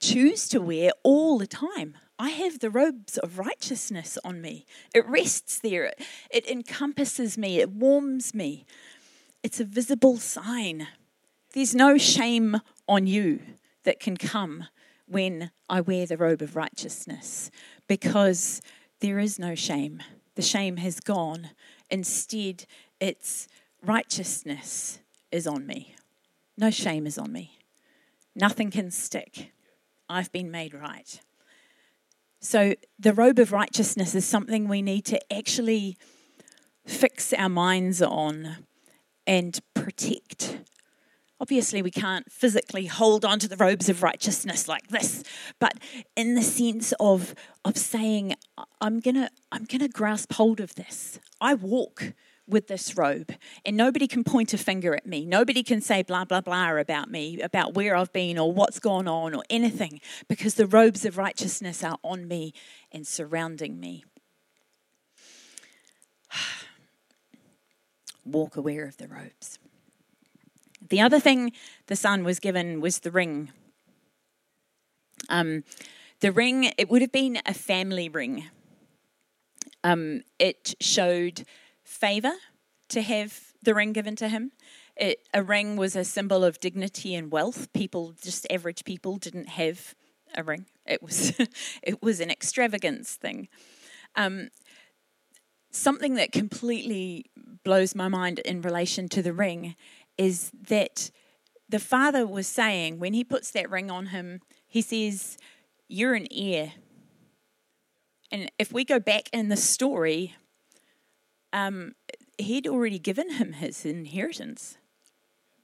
choose 0.00 0.48
to 0.48 0.60
wear 0.60 0.90
all 1.02 1.38
the 1.38 1.46
time. 1.46 1.96
I 2.18 2.30
have 2.30 2.60
the 2.60 2.70
robes 2.70 3.18
of 3.18 3.38
righteousness 3.38 4.16
on 4.24 4.40
me. 4.40 4.66
It 4.94 5.06
rests 5.06 5.58
there, 5.58 5.92
it 6.30 6.48
encompasses 6.48 7.36
me, 7.36 7.58
it 7.60 7.70
warms 7.70 8.34
me. 8.34 8.64
It's 9.42 9.60
a 9.60 9.64
visible 9.64 10.16
sign. 10.16 10.86
There's 11.52 11.74
no 11.74 11.98
shame 11.98 12.60
on 12.88 13.06
you 13.06 13.40
that 13.84 14.00
can 14.00 14.16
come 14.16 14.68
when 15.06 15.50
I 15.68 15.80
wear 15.80 16.06
the 16.06 16.16
robe 16.16 16.42
of 16.42 16.56
righteousness 16.56 17.50
because 17.86 18.60
there 19.00 19.18
is 19.18 19.38
no 19.38 19.54
shame. 19.54 20.02
The 20.36 20.42
shame 20.42 20.78
has 20.78 21.00
gone. 21.00 21.50
Instead, 21.90 22.64
it's 23.00 23.48
righteousness 23.82 25.00
is 25.30 25.46
on 25.46 25.66
me. 25.66 25.94
No 26.56 26.70
shame 26.70 27.06
is 27.06 27.18
on 27.18 27.32
me. 27.32 27.58
Nothing 28.34 28.70
can 28.70 28.90
stick. 28.90 29.52
I've 30.08 30.32
been 30.32 30.50
made 30.50 30.74
right. 30.74 31.20
So, 32.40 32.74
the 32.98 33.14
robe 33.14 33.38
of 33.38 33.52
righteousness 33.52 34.14
is 34.14 34.26
something 34.26 34.68
we 34.68 34.82
need 34.82 35.06
to 35.06 35.32
actually 35.32 35.96
fix 36.86 37.32
our 37.32 37.48
minds 37.48 38.02
on 38.02 38.56
and 39.26 39.58
protect. 39.72 40.58
Obviously, 41.40 41.82
we 41.82 41.90
can't 41.90 42.30
physically 42.30 42.86
hold 42.86 43.24
on 43.24 43.38
to 43.38 43.48
the 43.48 43.56
robes 43.56 43.88
of 43.88 44.02
righteousness 44.02 44.68
like 44.68 44.88
this, 44.88 45.24
but 45.58 45.74
in 46.16 46.34
the 46.34 46.42
sense 46.42 46.92
of, 47.00 47.34
of 47.64 47.76
saying, 47.76 48.34
I'm 48.80 49.00
gonna, 49.00 49.30
I'm 49.50 49.64
gonna 49.64 49.88
grasp 49.88 50.34
hold 50.34 50.60
of 50.60 50.74
this. 50.74 51.18
I 51.40 51.54
walk 51.54 52.12
with 52.46 52.68
this 52.68 52.96
robe. 52.96 53.34
And 53.64 53.76
nobody 53.76 54.06
can 54.06 54.24
point 54.24 54.52
a 54.52 54.58
finger 54.58 54.94
at 54.94 55.06
me. 55.06 55.24
Nobody 55.24 55.62
can 55.62 55.80
say 55.80 56.02
blah, 56.02 56.24
blah, 56.24 56.40
blah 56.40 56.72
about 56.76 57.10
me, 57.10 57.40
about 57.40 57.74
where 57.74 57.96
I've 57.96 58.12
been 58.12 58.38
or 58.38 58.52
what's 58.52 58.78
gone 58.78 59.08
on 59.08 59.34
or 59.34 59.42
anything, 59.50 60.00
because 60.28 60.54
the 60.54 60.66
robes 60.66 61.04
of 61.04 61.18
righteousness 61.18 61.84
are 61.84 61.98
on 62.02 62.28
me 62.28 62.52
and 62.92 63.06
surrounding 63.06 63.78
me. 63.80 64.04
Walk 68.24 68.56
aware 68.56 68.86
of 68.86 68.96
the 68.96 69.08
robes. 69.08 69.58
The 70.88 71.00
other 71.00 71.20
thing 71.20 71.52
the 71.86 71.96
son 71.96 72.24
was 72.24 72.38
given 72.38 72.80
was 72.80 73.00
the 73.00 73.10
ring. 73.10 73.50
Um, 75.28 75.64
the 76.20 76.32
ring, 76.32 76.72
it 76.76 76.90
would 76.90 77.02
have 77.02 77.12
been 77.12 77.40
a 77.46 77.54
family 77.54 78.08
ring. 78.08 78.48
Um, 79.82 80.22
it 80.38 80.74
showed 80.80 81.44
favor 81.84 82.32
to 82.88 83.02
have 83.02 83.40
the 83.62 83.74
ring 83.74 83.92
given 83.92 84.16
to 84.16 84.28
him. 84.28 84.52
It, 84.96 85.26
a 85.32 85.42
ring 85.42 85.76
was 85.76 85.96
a 85.96 86.04
symbol 86.04 86.44
of 86.44 86.60
dignity 86.60 87.14
and 87.14 87.30
wealth. 87.30 87.72
People, 87.72 88.14
just 88.22 88.46
average 88.50 88.84
people, 88.84 89.16
didn't 89.16 89.50
have 89.50 89.94
a 90.34 90.42
ring. 90.42 90.66
It 90.86 91.02
was, 91.02 91.38
it 91.82 92.02
was 92.02 92.20
an 92.20 92.30
extravagance 92.30 93.14
thing. 93.14 93.48
Um, 94.16 94.50
something 95.70 96.14
that 96.14 96.32
completely 96.32 97.26
blows 97.64 97.94
my 97.94 98.08
mind 98.08 98.38
in 98.40 98.62
relation 98.62 99.08
to 99.08 99.22
the 99.22 99.32
ring 99.32 99.74
is 100.16 100.52
that 100.68 101.10
the 101.68 101.78
father 101.78 102.26
was 102.26 102.46
saying 102.46 103.00
when 103.00 103.14
he 103.14 103.24
puts 103.24 103.50
that 103.50 103.70
ring 103.70 103.90
on 103.90 104.06
him, 104.06 104.40
he 104.66 104.80
says, 104.80 105.36
You're 105.88 106.14
an 106.14 106.28
heir. 106.30 106.72
And 108.30 108.50
if 108.58 108.72
we 108.72 108.84
go 108.84 109.00
back 109.00 109.28
in 109.32 109.48
the 109.48 109.56
story, 109.56 110.34
um, 111.54 111.94
he'd 112.36 112.66
already 112.66 112.98
given 112.98 113.30
him 113.30 113.54
his 113.54 113.86
inheritance. 113.86 114.76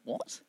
What? 0.04 0.40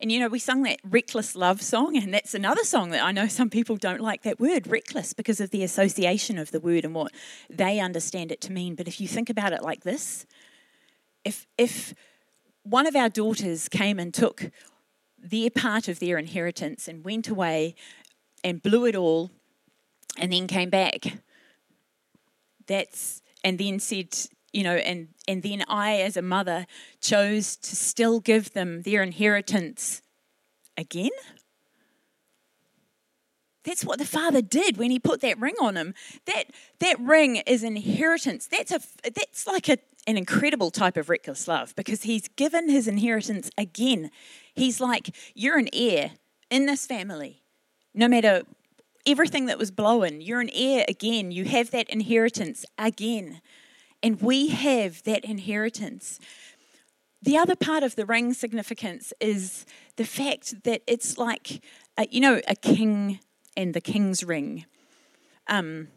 And 0.00 0.12
you 0.12 0.20
know, 0.20 0.28
we 0.28 0.38
sung 0.38 0.62
that 0.62 0.78
reckless 0.84 1.34
love 1.34 1.60
song, 1.60 1.96
and 1.96 2.14
that's 2.14 2.34
another 2.34 2.62
song 2.62 2.90
that 2.90 3.02
I 3.02 3.10
know 3.10 3.26
some 3.26 3.50
people 3.50 3.76
don't 3.76 4.00
like 4.00 4.22
that 4.22 4.38
word, 4.38 4.68
reckless, 4.68 5.12
because 5.12 5.40
of 5.40 5.50
the 5.50 5.64
association 5.64 6.38
of 6.38 6.52
the 6.52 6.60
word 6.60 6.84
and 6.84 6.94
what 6.94 7.10
they 7.50 7.80
understand 7.80 8.30
it 8.30 8.40
to 8.42 8.52
mean. 8.52 8.76
But 8.76 8.86
if 8.86 9.00
you 9.00 9.08
think 9.08 9.28
about 9.28 9.52
it 9.52 9.62
like 9.62 9.82
this, 9.82 10.24
if 11.24 11.46
if 11.56 11.94
one 12.62 12.86
of 12.86 12.94
our 12.94 13.08
daughters 13.08 13.68
came 13.68 13.98
and 13.98 14.14
took 14.14 14.50
their 15.18 15.50
part 15.50 15.88
of 15.88 15.98
their 15.98 16.18
inheritance 16.18 16.86
and 16.86 17.02
went 17.02 17.28
away 17.28 17.74
and 18.44 18.62
blew 18.62 18.84
it 18.84 18.94
all 18.94 19.30
and 20.16 20.32
then 20.32 20.46
came 20.46 20.70
back, 20.70 21.18
that's 22.66 23.22
and 23.44 23.58
then 23.58 23.78
said, 23.80 24.16
you 24.52 24.62
know, 24.62 24.76
and, 24.76 25.08
and 25.26 25.42
then 25.42 25.64
I, 25.68 26.00
as 26.00 26.16
a 26.16 26.22
mother, 26.22 26.66
chose 27.00 27.56
to 27.56 27.76
still 27.76 28.20
give 28.20 28.52
them 28.52 28.82
their 28.82 29.02
inheritance 29.02 30.02
again. 30.76 31.10
That's 33.64 33.84
what 33.84 33.98
the 33.98 34.06
father 34.06 34.40
did 34.40 34.78
when 34.78 34.90
he 34.90 34.98
put 34.98 35.20
that 35.20 35.38
ring 35.38 35.54
on 35.60 35.76
him. 35.76 35.92
That 36.24 36.44
that 36.78 36.98
ring 37.00 37.36
is 37.36 37.62
inheritance. 37.62 38.46
That's 38.46 38.72
a 38.72 38.80
that's 39.02 39.46
like 39.46 39.68
a, 39.68 39.76
an 40.06 40.16
incredible 40.16 40.70
type 40.70 40.96
of 40.96 41.10
reckless 41.10 41.46
love 41.46 41.74
because 41.76 42.04
he's 42.04 42.28
given 42.28 42.70
his 42.70 42.88
inheritance 42.88 43.50
again. 43.58 44.10
He's 44.54 44.80
like, 44.80 45.14
you're 45.34 45.58
an 45.58 45.68
heir 45.74 46.12
in 46.50 46.64
this 46.64 46.86
family. 46.86 47.42
No 47.92 48.08
matter 48.08 48.44
everything 49.06 49.46
that 49.46 49.58
was 49.58 49.70
blown, 49.70 50.20
you're 50.20 50.40
an 50.40 50.50
heir 50.52 50.84
again. 50.88 51.30
You 51.30 51.44
have 51.44 51.70
that 51.70 51.88
inheritance 51.88 52.64
again. 52.78 53.40
And 54.02 54.20
we 54.20 54.48
have 54.48 55.02
that 55.04 55.24
inheritance. 55.24 56.20
The 57.20 57.36
other 57.36 57.56
part 57.56 57.82
of 57.82 57.96
the 57.96 58.06
ring 58.06 58.32
significance 58.32 59.12
is 59.20 59.66
the 59.96 60.04
fact 60.04 60.62
that 60.62 60.82
it's 60.86 61.18
like, 61.18 61.64
a, 61.96 62.06
you 62.10 62.20
know, 62.20 62.40
a 62.46 62.54
king 62.54 63.18
and 63.56 63.74
the 63.74 63.80
king's 63.80 64.22
ring. 64.22 64.66
Um, 65.48 65.88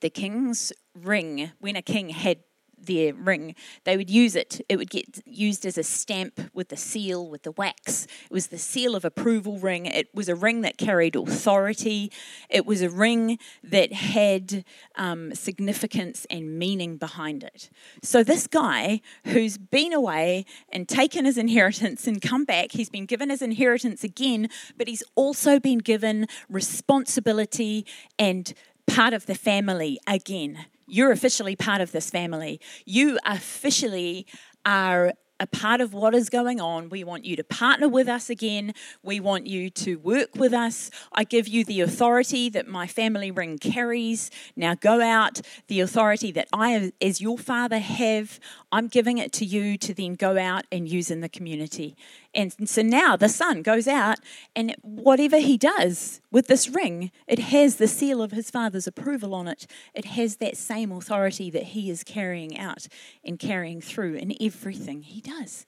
the 0.00 0.10
king's 0.10 0.72
ring, 0.94 1.52
when 1.58 1.76
a 1.76 1.82
king 1.82 2.10
had 2.10 2.38
their 2.86 3.14
ring, 3.14 3.54
they 3.84 3.96
would 3.96 4.10
use 4.10 4.36
it. 4.36 4.60
It 4.68 4.76
would 4.76 4.90
get 4.90 5.22
used 5.26 5.64
as 5.66 5.78
a 5.78 5.82
stamp 5.82 6.40
with 6.52 6.68
the 6.68 6.76
seal, 6.76 7.28
with 7.28 7.42
the 7.42 7.52
wax. 7.52 8.06
It 8.24 8.32
was 8.32 8.48
the 8.48 8.58
seal 8.58 8.94
of 8.94 9.04
approval 9.04 9.58
ring. 9.58 9.86
It 9.86 10.08
was 10.14 10.28
a 10.28 10.34
ring 10.34 10.62
that 10.62 10.78
carried 10.78 11.16
authority. 11.16 12.10
It 12.48 12.66
was 12.66 12.82
a 12.82 12.90
ring 12.90 13.38
that 13.62 13.92
had 13.92 14.64
um, 14.96 15.34
significance 15.34 16.26
and 16.30 16.58
meaning 16.58 16.96
behind 16.96 17.42
it. 17.42 17.70
So, 18.02 18.22
this 18.22 18.46
guy 18.46 19.00
who's 19.26 19.58
been 19.58 19.92
away 19.92 20.44
and 20.70 20.88
taken 20.88 21.24
his 21.24 21.38
inheritance 21.38 22.06
and 22.06 22.20
come 22.20 22.44
back, 22.44 22.72
he's 22.72 22.90
been 22.90 23.06
given 23.06 23.30
his 23.30 23.42
inheritance 23.42 24.04
again, 24.04 24.48
but 24.76 24.88
he's 24.88 25.02
also 25.14 25.58
been 25.58 25.78
given 25.78 26.26
responsibility 26.48 27.86
and 28.18 28.54
part 28.86 29.14
of 29.14 29.26
the 29.26 29.34
family 29.34 29.98
again 30.06 30.66
you're 30.92 31.10
officially 31.10 31.56
part 31.56 31.80
of 31.80 31.90
this 31.90 32.10
family. 32.10 32.60
You 32.84 33.18
officially 33.24 34.26
are 34.66 35.14
a 35.40 35.46
part 35.46 35.80
of 35.80 35.92
what 35.92 36.14
is 36.14 36.28
going 36.28 36.60
on. 36.60 36.88
We 36.90 37.02
want 37.02 37.24
you 37.24 37.34
to 37.34 37.42
partner 37.42 37.88
with 37.88 38.08
us 38.08 38.30
again. 38.30 38.74
We 39.02 39.18
want 39.18 39.46
you 39.46 39.70
to 39.70 39.96
work 39.96 40.36
with 40.36 40.52
us. 40.52 40.90
I 41.12 41.24
give 41.24 41.48
you 41.48 41.64
the 41.64 41.80
authority 41.80 42.48
that 42.50 42.68
my 42.68 42.86
family 42.86 43.30
ring 43.30 43.58
carries. 43.58 44.30
Now 44.54 44.74
go 44.74 45.00
out. 45.00 45.40
The 45.66 45.80
authority 45.80 46.30
that 46.32 46.46
I, 46.52 46.92
as 47.00 47.20
your 47.20 47.38
father, 47.38 47.78
have, 47.78 48.38
I'm 48.70 48.86
giving 48.86 49.18
it 49.18 49.32
to 49.32 49.44
you 49.44 49.76
to 49.78 49.94
then 49.94 50.14
go 50.14 50.38
out 50.38 50.66
and 50.70 50.88
use 50.88 51.10
in 51.10 51.22
the 51.22 51.28
community. 51.28 51.96
And 52.34 52.68
so 52.68 52.80
now 52.80 53.16
the 53.16 53.28
son 53.28 53.60
goes 53.62 53.86
out, 53.86 54.18
and 54.56 54.74
whatever 54.80 55.38
he 55.38 55.58
does 55.58 56.22
with 56.30 56.46
this 56.46 56.68
ring, 56.68 57.10
it 57.26 57.38
has 57.38 57.76
the 57.76 57.86
seal 57.86 58.22
of 58.22 58.32
his 58.32 58.50
father's 58.50 58.86
approval 58.86 59.34
on 59.34 59.48
it. 59.48 59.66
It 59.92 60.06
has 60.06 60.36
that 60.36 60.56
same 60.56 60.90
authority 60.92 61.50
that 61.50 61.64
he 61.64 61.90
is 61.90 62.02
carrying 62.02 62.58
out 62.58 62.88
and 63.22 63.38
carrying 63.38 63.82
through 63.82 64.14
in 64.14 64.34
everything 64.40 65.02
he 65.02 65.20
does. 65.20 65.66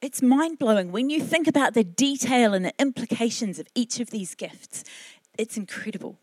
It's 0.00 0.22
mind 0.22 0.58
blowing 0.58 0.92
when 0.92 1.10
you 1.10 1.20
think 1.20 1.46
about 1.46 1.74
the 1.74 1.84
detail 1.84 2.54
and 2.54 2.64
the 2.64 2.74
implications 2.78 3.58
of 3.58 3.66
each 3.74 4.00
of 4.00 4.10
these 4.10 4.34
gifts. 4.34 4.84
It's 5.36 5.56
incredible. 5.56 6.16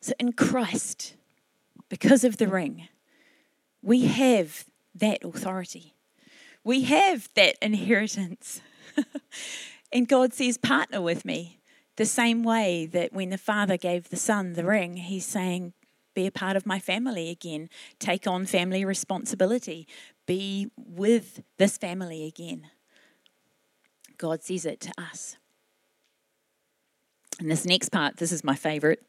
So, 0.00 0.12
in 0.18 0.32
Christ, 0.34 1.14
because 1.88 2.24
of 2.24 2.36
the 2.36 2.48
ring, 2.48 2.88
we 3.80 4.06
have 4.06 4.66
that 4.94 5.24
authority. 5.24 5.93
We 6.64 6.82
have 6.84 7.28
that 7.34 7.56
inheritance. 7.60 8.60
and 9.92 10.08
God 10.08 10.32
says, 10.32 10.58
partner 10.58 11.00
with 11.00 11.24
me. 11.24 11.60
The 11.96 12.06
same 12.06 12.42
way 12.42 12.86
that 12.86 13.12
when 13.12 13.30
the 13.30 13.38
Father 13.38 13.76
gave 13.76 14.08
the 14.08 14.16
Son 14.16 14.54
the 14.54 14.64
ring, 14.64 14.96
He's 14.96 15.26
saying, 15.26 15.74
be 16.14 16.26
a 16.26 16.32
part 16.32 16.56
of 16.56 16.66
my 16.66 16.78
family 16.78 17.28
again, 17.30 17.68
take 17.98 18.26
on 18.26 18.46
family 18.46 18.84
responsibility, 18.84 19.86
be 20.26 20.70
with 20.76 21.42
this 21.58 21.76
family 21.76 22.24
again. 22.24 22.68
God 24.16 24.42
says 24.42 24.64
it 24.64 24.80
to 24.80 24.92
us. 24.96 25.36
And 27.40 27.50
this 27.50 27.64
next 27.64 27.90
part, 27.90 28.16
this 28.16 28.32
is 28.32 28.44
my 28.44 28.54
favorite. 28.54 29.02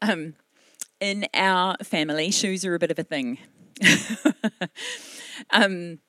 Um, 0.00 0.34
in 1.00 1.26
our 1.34 1.76
family, 1.82 2.30
shoes 2.30 2.64
are 2.64 2.74
a 2.74 2.78
bit 2.78 2.90
of 2.90 2.98
a 2.98 3.04
thing. 3.04 3.38
um, 5.50 6.00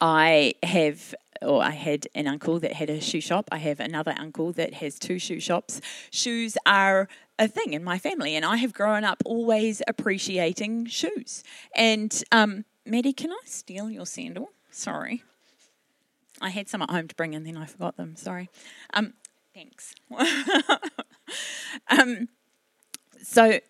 I 0.00 0.54
have, 0.62 1.14
or 1.42 1.62
I 1.62 1.70
had 1.70 2.06
an 2.14 2.26
uncle 2.26 2.60
that 2.60 2.72
had 2.74 2.90
a 2.90 3.00
shoe 3.00 3.20
shop. 3.20 3.48
I 3.50 3.58
have 3.58 3.80
another 3.80 4.14
uncle 4.16 4.52
that 4.52 4.74
has 4.74 4.98
two 4.98 5.18
shoe 5.18 5.40
shops. 5.40 5.80
Shoes 6.10 6.56
are 6.64 7.08
a 7.38 7.48
thing 7.48 7.72
in 7.72 7.82
my 7.82 7.98
family, 7.98 8.36
and 8.36 8.44
I 8.44 8.56
have 8.56 8.72
grown 8.72 9.04
up 9.04 9.22
always 9.24 9.82
appreciating 9.88 10.86
shoes. 10.86 11.42
And 11.74 12.22
um, 12.30 12.64
Maddie, 12.86 13.12
can 13.12 13.32
I 13.32 13.40
steal 13.44 13.90
your 13.90 14.06
sandal? 14.06 14.50
Sorry. 14.70 15.22
I 16.40 16.50
had 16.50 16.68
some 16.68 16.82
at 16.82 16.90
home 16.90 17.08
to 17.08 17.14
bring 17.16 17.34
and 17.34 17.46
then 17.46 17.56
I 17.56 17.66
forgot 17.66 17.96
them. 17.96 18.16
Sorry. 18.16 18.48
Um, 18.94 19.14
thanks. 19.54 19.94
um, 21.88 22.28
so, 23.28 23.60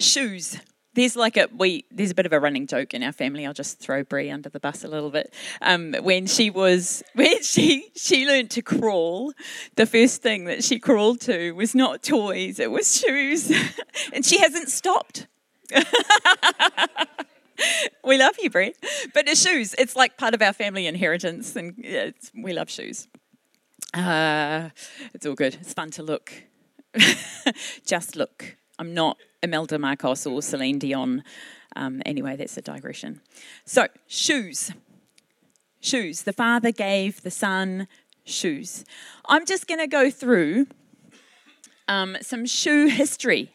shoes. 0.00 0.58
There's 0.94 1.14
like 1.14 1.36
a 1.36 1.48
we. 1.56 1.84
There's 1.92 2.10
a 2.10 2.14
bit 2.14 2.26
of 2.26 2.32
a 2.32 2.40
running 2.40 2.66
joke 2.66 2.92
in 2.92 3.04
our 3.04 3.12
family. 3.12 3.46
I'll 3.46 3.54
just 3.54 3.78
throw 3.78 4.02
Brie 4.02 4.30
under 4.30 4.48
the 4.48 4.58
bus 4.58 4.82
a 4.82 4.88
little 4.88 5.10
bit. 5.10 5.32
Um, 5.60 5.94
when 6.00 6.26
she 6.26 6.50
was 6.50 7.04
when 7.14 7.40
she 7.42 7.92
she 7.94 8.26
learned 8.26 8.50
to 8.50 8.62
crawl, 8.62 9.32
the 9.76 9.86
first 9.86 10.22
thing 10.22 10.46
that 10.46 10.64
she 10.64 10.80
crawled 10.80 11.20
to 11.22 11.52
was 11.52 11.72
not 11.72 12.02
toys. 12.02 12.58
It 12.58 12.72
was 12.72 13.00
shoes, 13.00 13.50
and 14.12 14.26
she 14.26 14.40
hasn't 14.40 14.70
stopped. 14.70 15.28
we 18.04 18.18
love 18.18 18.34
you, 18.42 18.50
Brie, 18.50 18.74
But 19.14 19.26
the 19.26 19.36
shoes, 19.36 19.74
it's 19.78 19.94
like 19.94 20.18
part 20.18 20.34
of 20.34 20.42
our 20.42 20.52
family 20.52 20.88
inheritance, 20.88 21.54
and 21.54 21.74
we 22.34 22.52
love 22.52 22.68
shoes. 22.68 23.06
Uh, 23.94 24.70
it's 25.14 25.24
all 25.24 25.34
good. 25.34 25.54
It's 25.60 25.72
fun 25.72 25.92
to 25.92 26.02
look. 26.02 26.32
Just 27.86 28.16
look. 28.16 28.56
I'm 28.78 28.94
not 28.94 29.18
Imelda 29.42 29.78
Marcos 29.78 30.26
or 30.26 30.42
Celine 30.42 30.78
Dion. 30.78 31.22
Um, 31.76 32.02
anyway, 32.04 32.36
that's 32.36 32.56
a 32.56 32.62
digression. 32.62 33.20
So, 33.64 33.88
shoes. 34.06 34.72
Shoes. 35.80 36.22
The 36.22 36.32
father 36.32 36.70
gave 36.70 37.22
the 37.22 37.30
son 37.30 37.88
shoes. 38.24 38.84
I'm 39.26 39.46
just 39.46 39.66
going 39.66 39.80
to 39.80 39.86
go 39.86 40.10
through 40.10 40.66
um, 41.88 42.16
some 42.20 42.46
shoe 42.46 42.86
history. 42.86 43.54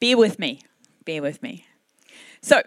Bear 0.00 0.16
with 0.16 0.38
me. 0.38 0.62
Bear 1.04 1.22
with 1.22 1.42
me. 1.42 1.66
So, 2.40 2.62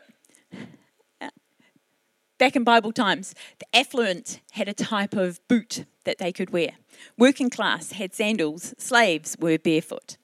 back 2.41 2.55
in 2.55 2.63
Bible 2.63 2.91
times, 2.91 3.35
the 3.59 3.67
affluent 3.71 4.41
had 4.53 4.67
a 4.67 4.73
type 4.73 5.13
of 5.13 5.39
boot 5.47 5.85
that 6.05 6.17
they 6.17 6.31
could 6.31 6.49
wear. 6.49 6.71
Working 7.15 7.51
class 7.51 7.91
had 7.91 8.15
sandals, 8.15 8.73
slaves 8.79 9.37
were 9.39 9.59
barefoot. 9.59 10.17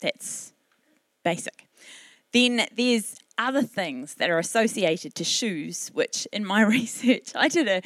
That's 0.00 0.52
basic. 1.24 1.66
Then 2.32 2.68
there's 2.76 3.16
other 3.36 3.62
things 3.62 4.14
that 4.14 4.30
are 4.30 4.38
associated 4.38 5.16
to 5.16 5.24
shoes, 5.24 5.90
which 5.92 6.28
in 6.32 6.44
my 6.44 6.62
research, 6.78 7.32
I 7.34 7.48
did 7.48 7.66
a 7.66 7.82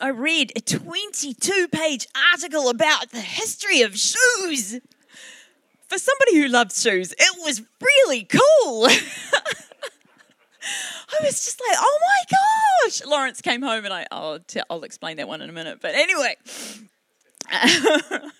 I 0.00 0.08
read 0.08 0.50
a 0.56 0.60
22 0.60 1.68
page 1.68 2.08
article 2.32 2.68
about 2.70 3.10
the 3.10 3.20
history 3.20 3.82
of 3.82 3.96
shoes. 3.96 4.80
For 5.86 5.98
somebody 5.98 6.40
who 6.40 6.48
loves 6.48 6.82
shoes, 6.82 7.14
it 7.16 7.38
was 7.44 7.62
really 7.80 8.24
cool. 8.24 8.88
I 10.62 11.24
was 11.24 11.44
just 11.44 11.60
like, 11.68 11.78
oh 11.80 11.98
my 12.00 12.36
gosh. 12.86 13.04
Lawrence 13.04 13.40
came 13.40 13.62
home 13.62 13.84
and 13.84 13.92
I, 13.92 14.06
I'll, 14.10 14.38
t- 14.40 14.60
I'll 14.70 14.84
explain 14.84 15.16
that 15.16 15.28
one 15.28 15.40
in 15.42 15.50
a 15.50 15.52
minute. 15.52 15.78
But 15.80 15.94
anyway, 15.94 16.36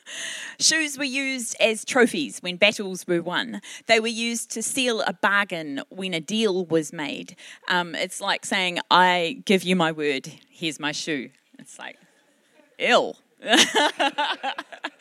Shoes 0.61 0.97
were 0.97 1.05
used 1.05 1.57
as 1.61 1.85
trophies 1.85 2.39
when 2.41 2.57
battles 2.57 3.07
were 3.07 3.23
won. 3.23 3.61
They 3.87 4.01
were 4.01 4.07
used 4.07 4.51
to 4.53 4.63
seal 4.63 5.01
a 5.03 5.13
bargain 5.13 5.83
when 5.89 6.15
a 6.15 6.21
deal 6.21 6.65
was 6.67 6.93
made. 6.93 7.37
Um, 7.69 7.95
it's 7.95 8.21
like 8.21 8.45
saying, 8.45 8.79
I 8.91 9.43
give 9.45 9.65
you 9.65 9.77
my 9.77 9.93
word, 9.93 10.31
here's 10.49 10.79
my 10.79 10.93
shoe. 10.93 11.31
It's 11.59 11.79
like, 11.79 11.97
ill. 12.79 13.17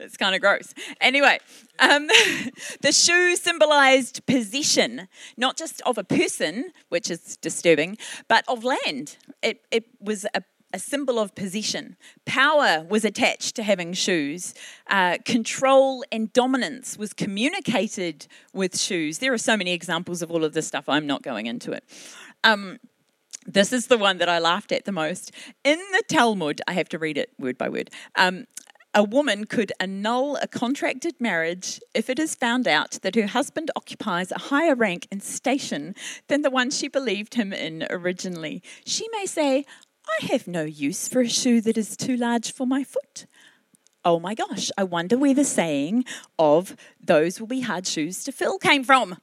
it's 0.00 0.16
kind 0.18 0.34
of 0.34 0.40
gross. 0.40 0.74
Anyway, 1.00 1.38
um, 1.78 2.06
the 2.80 2.92
shoe 2.92 3.36
symbolized 3.36 4.26
possession, 4.26 5.06
not 5.36 5.56
just 5.56 5.80
of 5.82 5.96
a 5.96 6.04
person, 6.04 6.72
which 6.88 7.10
is 7.10 7.36
disturbing, 7.36 7.96
but 8.28 8.44
of 8.48 8.64
land. 8.64 9.16
It, 9.42 9.62
it 9.70 9.86
was 10.00 10.26
a 10.34 10.42
a 10.72 10.78
symbol 10.78 11.18
of 11.18 11.34
possession. 11.34 11.96
Power 12.24 12.86
was 12.88 13.04
attached 13.04 13.56
to 13.56 13.62
having 13.62 13.92
shoes. 13.92 14.54
Uh, 14.86 15.18
control 15.24 16.04
and 16.12 16.32
dominance 16.32 16.96
was 16.96 17.12
communicated 17.12 18.28
with 18.52 18.78
shoes. 18.78 19.18
There 19.18 19.32
are 19.32 19.38
so 19.38 19.56
many 19.56 19.72
examples 19.72 20.22
of 20.22 20.30
all 20.30 20.44
of 20.44 20.52
this 20.52 20.68
stuff. 20.68 20.88
I'm 20.88 21.06
not 21.06 21.22
going 21.22 21.46
into 21.46 21.72
it. 21.72 21.82
Um, 22.44 22.78
this 23.46 23.72
is 23.72 23.86
the 23.86 23.98
one 23.98 24.18
that 24.18 24.28
I 24.28 24.38
laughed 24.38 24.72
at 24.72 24.84
the 24.84 24.92
most. 24.92 25.32
In 25.64 25.78
the 25.92 26.02
Talmud, 26.08 26.60
I 26.68 26.74
have 26.74 26.88
to 26.90 26.98
read 26.98 27.18
it 27.18 27.30
word 27.38 27.58
by 27.58 27.68
word. 27.68 27.90
Um, 28.16 28.46
a 28.92 29.04
woman 29.04 29.44
could 29.44 29.72
annul 29.78 30.36
a 30.42 30.48
contracted 30.48 31.14
marriage 31.20 31.80
if 31.94 32.10
it 32.10 32.18
is 32.18 32.34
found 32.34 32.66
out 32.66 32.98
that 33.02 33.14
her 33.14 33.28
husband 33.28 33.70
occupies 33.76 34.32
a 34.32 34.38
higher 34.38 34.74
rank 34.74 35.06
and 35.12 35.22
station 35.22 35.94
than 36.26 36.42
the 36.42 36.50
one 36.50 36.70
she 36.70 36.88
believed 36.88 37.34
him 37.34 37.52
in 37.52 37.86
originally. 37.88 38.62
She 38.84 39.08
may 39.12 39.26
say, 39.26 39.64
I 40.08 40.26
have 40.26 40.48
no 40.48 40.64
use 40.64 41.06
for 41.06 41.20
a 41.20 41.28
shoe 41.28 41.60
that 41.60 41.78
is 41.78 41.96
too 41.96 42.16
large 42.16 42.52
for 42.52 42.66
my 42.66 42.82
foot. 42.82 43.26
Oh 44.04 44.18
my 44.18 44.34
gosh, 44.34 44.70
I 44.76 44.84
wonder 44.84 45.16
where 45.16 45.34
the 45.34 45.44
saying 45.44 46.04
of 46.38 46.74
those 47.00 47.38
will 47.38 47.46
be 47.46 47.60
hard 47.60 47.86
shoes 47.86 48.24
to 48.24 48.32
fill 48.32 48.58
came 48.58 48.82
from. 48.82 49.18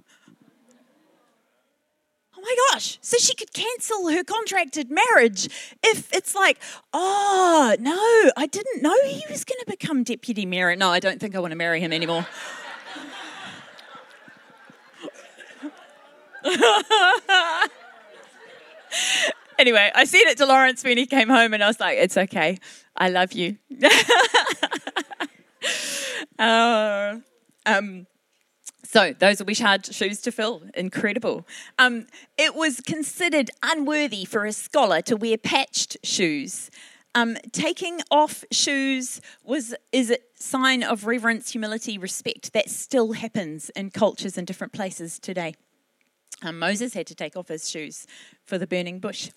My 2.47 2.55
gosh, 2.71 2.97
so 3.01 3.17
she 3.17 3.35
could 3.35 3.51
cancel 3.51 4.07
her 4.07 4.23
contracted 4.23 4.89
marriage 4.89 5.47
if 5.83 6.13
it's 6.13 6.33
like, 6.33 6.57
oh 6.93 7.75
no, 7.77 8.31
I 8.37 8.47
didn't 8.47 8.81
know 8.81 8.95
he 9.03 9.21
was 9.29 9.43
going 9.43 9.59
to 9.59 9.65
become 9.67 10.05
deputy 10.05 10.45
mayor. 10.45 10.73
No, 10.77 10.89
I 10.89 11.01
don't 11.01 11.19
think 11.19 11.35
I 11.35 11.39
want 11.39 11.51
to 11.51 11.57
marry 11.57 11.81
him 11.81 11.91
anymore. 11.91 12.25
anyway, 19.59 19.91
I 19.93 20.05
said 20.05 20.21
it 20.27 20.37
to 20.37 20.45
Lawrence 20.45 20.85
when 20.85 20.97
he 20.97 21.05
came 21.05 21.27
home, 21.27 21.53
and 21.53 21.61
I 21.61 21.67
was 21.67 21.81
like, 21.81 21.97
"It's 21.97 22.15
okay, 22.15 22.59
I 22.95 23.09
love 23.09 23.33
you." 23.33 23.57
uh, 26.39 27.17
um, 27.65 28.07
so 28.97 29.13
those 29.13 29.43
be 29.43 29.53
hard 29.53 29.85
shoes 29.85 30.21
to 30.21 30.31
fill. 30.31 30.63
Incredible. 30.73 31.45
Um, 31.77 32.07
it 32.35 32.55
was 32.55 32.81
considered 32.81 33.51
unworthy 33.61 34.25
for 34.25 34.43
a 34.45 34.51
scholar 34.51 35.03
to 35.03 35.15
wear 35.15 35.37
patched 35.37 35.97
shoes. 36.03 36.71
Um, 37.13 37.37
taking 37.51 38.01
off 38.09 38.43
shoes 38.51 39.21
was 39.43 39.75
is 39.91 40.09
a 40.09 40.17
sign 40.33 40.81
of 40.81 41.05
reverence, 41.05 41.51
humility, 41.51 41.99
respect. 41.99 42.53
That 42.53 42.71
still 42.71 43.11
happens 43.11 43.69
in 43.75 43.91
cultures 43.91 44.35
in 44.35 44.45
different 44.45 44.73
places 44.73 45.19
today. 45.19 45.53
Um, 46.41 46.57
Moses 46.57 46.95
had 46.95 47.05
to 47.05 47.15
take 47.15 47.37
off 47.37 47.49
his 47.49 47.69
shoes 47.69 48.07
for 48.45 48.57
the 48.57 48.65
burning 48.65 48.97
bush. 48.97 49.29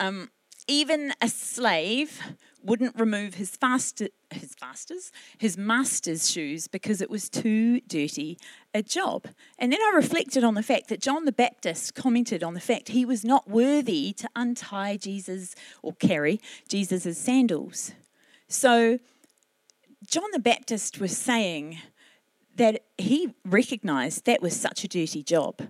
Um, 0.00 0.30
even 0.66 1.12
a 1.20 1.28
slave 1.28 2.20
wouldn't 2.62 2.98
remove 2.98 3.34
his 3.34 3.56
faster, 3.56 4.08
his 4.30 4.54
fasters, 4.54 5.12
his 5.36 5.58
master's 5.58 6.30
shoes 6.30 6.66
because 6.66 7.00
it 7.00 7.10
was 7.10 7.28
too 7.28 7.80
dirty 7.82 8.38
a 8.72 8.82
job. 8.82 9.26
And 9.58 9.70
then 9.70 9.80
I 9.80 9.92
reflected 9.94 10.42
on 10.42 10.54
the 10.54 10.62
fact 10.62 10.88
that 10.88 11.00
John 11.00 11.26
the 11.26 11.32
Baptist 11.32 11.94
commented 11.94 12.42
on 12.42 12.54
the 12.54 12.60
fact 12.60 12.88
he 12.88 13.04
was 13.04 13.24
not 13.24 13.48
worthy 13.48 14.12
to 14.14 14.28
untie 14.34 14.96
Jesus 14.96 15.54
or 15.82 15.92
carry 15.94 16.40
Jesus' 16.68 17.18
sandals. 17.18 17.92
So 18.48 18.98
John 20.06 20.30
the 20.32 20.38
Baptist 20.38 20.98
was 20.98 21.16
saying 21.16 21.78
that 22.56 22.82
he 22.96 23.34
recognized 23.44 24.24
that 24.24 24.40
was 24.40 24.58
such 24.58 24.84
a 24.84 24.88
dirty 24.88 25.22
job, 25.22 25.60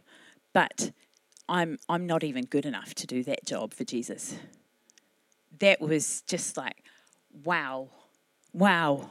but 0.53 0.93
I'm, 1.49 1.79
I'm 1.89 2.07
not 2.07 2.23
even 2.23 2.45
good 2.45 2.67
enough 2.67 2.95
to 2.97 3.07
do 3.07 3.25
that 3.25 3.45
job 3.45 3.75
for 3.75 3.85
Jesus. 3.85 4.37
That 5.61 5.81
was 5.81 6.23
just 6.23 6.57
like, 6.57 6.85
wow, 7.45 7.89
wow. 8.53 9.11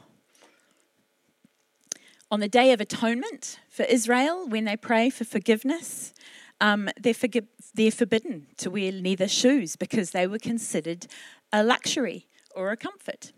On 2.30 2.40
the 2.40 2.48
Day 2.48 2.72
of 2.72 2.80
Atonement 2.80 3.60
for 3.68 3.84
Israel, 3.84 4.48
when 4.48 4.64
they 4.64 4.76
pray 4.76 5.10
for 5.10 5.24
forgiveness, 5.24 6.12
um, 6.60 6.88
they're, 7.00 7.14
forgi- 7.14 7.46
they're 7.74 7.90
forbidden 7.90 8.46
to 8.58 8.70
wear 8.70 8.90
leather 8.90 9.28
shoes 9.28 9.76
because 9.76 10.10
they 10.10 10.26
were 10.26 10.38
considered 10.38 11.06
a 11.52 11.62
luxury 11.62 12.26
or 12.54 12.70
a 12.70 12.76
comfort. 12.76 13.32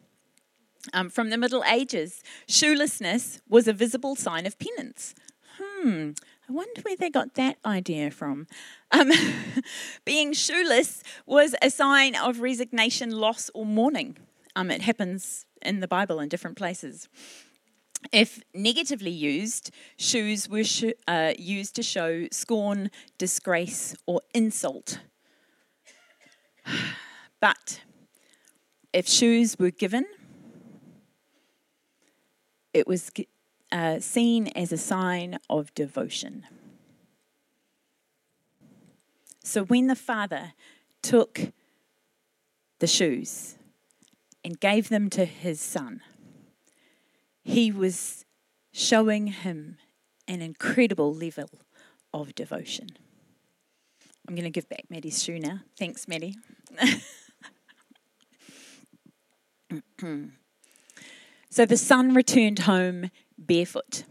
Um, 0.92 1.10
from 1.10 1.30
the 1.30 1.36
Middle 1.36 1.64
Ages, 1.64 2.22
shoelessness 2.48 3.40
was 3.48 3.66
a 3.66 3.72
visible 3.72 4.14
sign 4.14 4.46
of 4.46 4.58
penance. 4.58 5.14
Hmm, 5.58 6.10
I 6.48 6.52
wonder 6.52 6.80
where 6.82 6.96
they 6.96 7.10
got 7.10 7.34
that 7.34 7.58
idea 7.64 8.10
from. 8.10 8.46
Um, 8.92 9.10
being 10.04 10.32
shoeless 10.32 11.02
was 11.26 11.56
a 11.60 11.70
sign 11.70 12.14
of 12.14 12.40
resignation, 12.40 13.10
loss, 13.10 13.50
or 13.52 13.66
mourning. 13.66 14.16
Um, 14.54 14.70
it 14.70 14.82
happens 14.82 15.44
in 15.60 15.80
the 15.80 15.88
Bible 15.88 16.20
in 16.20 16.28
different 16.28 16.56
places. 16.56 17.08
If 18.12 18.40
negatively 18.54 19.10
used, 19.10 19.72
shoes 19.96 20.48
were 20.48 20.62
sh- 20.62 20.94
uh, 21.08 21.32
used 21.36 21.74
to 21.76 21.82
show 21.82 22.28
scorn, 22.30 22.90
disgrace, 23.18 23.94
or 24.06 24.20
insult. 24.34 25.00
But 27.38 27.82
if 28.94 29.06
shoes 29.06 29.58
were 29.58 29.70
given, 29.70 30.06
it 32.72 32.88
was 32.88 33.10
uh, 33.72 34.00
seen 34.00 34.48
as 34.48 34.72
a 34.72 34.76
sign 34.76 35.38
of 35.48 35.74
devotion. 35.74 36.46
So 39.42 39.64
when 39.64 39.86
the 39.86 39.94
father 39.94 40.54
took 41.02 41.52
the 42.80 42.86
shoes 42.86 43.56
and 44.44 44.58
gave 44.58 44.88
them 44.88 45.08
to 45.10 45.24
his 45.24 45.60
son, 45.60 46.02
he 47.42 47.70
was 47.70 48.24
showing 48.72 49.28
him 49.28 49.78
an 50.26 50.42
incredible 50.42 51.14
level 51.14 51.48
of 52.12 52.34
devotion. 52.34 52.88
I'm 54.28 54.34
going 54.34 54.44
to 54.44 54.50
give 54.50 54.68
back 54.68 54.82
Maddie's 54.90 55.22
shoe 55.22 55.38
now. 55.38 55.60
Thanks, 55.78 56.08
Maddie. 56.08 56.34
so 61.50 61.64
the 61.64 61.76
son 61.76 62.14
returned 62.14 62.58
home 62.60 63.10
barefoot. 63.38 64.04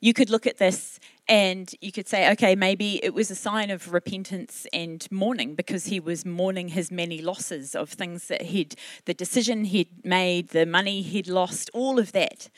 You 0.00 0.12
could 0.12 0.30
look 0.30 0.46
at 0.46 0.58
this 0.58 1.00
And 1.28 1.74
you 1.80 1.90
could 1.90 2.06
say, 2.06 2.30
okay, 2.32 2.54
maybe 2.54 3.04
it 3.04 3.12
was 3.12 3.30
a 3.30 3.34
sign 3.34 3.70
of 3.70 3.92
repentance 3.92 4.66
and 4.72 5.06
mourning 5.10 5.56
because 5.56 5.86
he 5.86 5.98
was 5.98 6.24
mourning 6.24 6.68
his 6.68 6.92
many 6.92 7.20
losses 7.20 7.74
of 7.74 7.90
things 7.90 8.28
that 8.28 8.42
he'd, 8.42 8.76
the 9.06 9.14
decision 9.14 9.64
he'd 9.64 10.04
made, 10.04 10.50
the 10.50 10.66
money 10.66 11.02
he'd 11.02 11.26
lost, 11.26 11.68
all 11.74 11.98
of 11.98 12.12
that. 12.12 12.48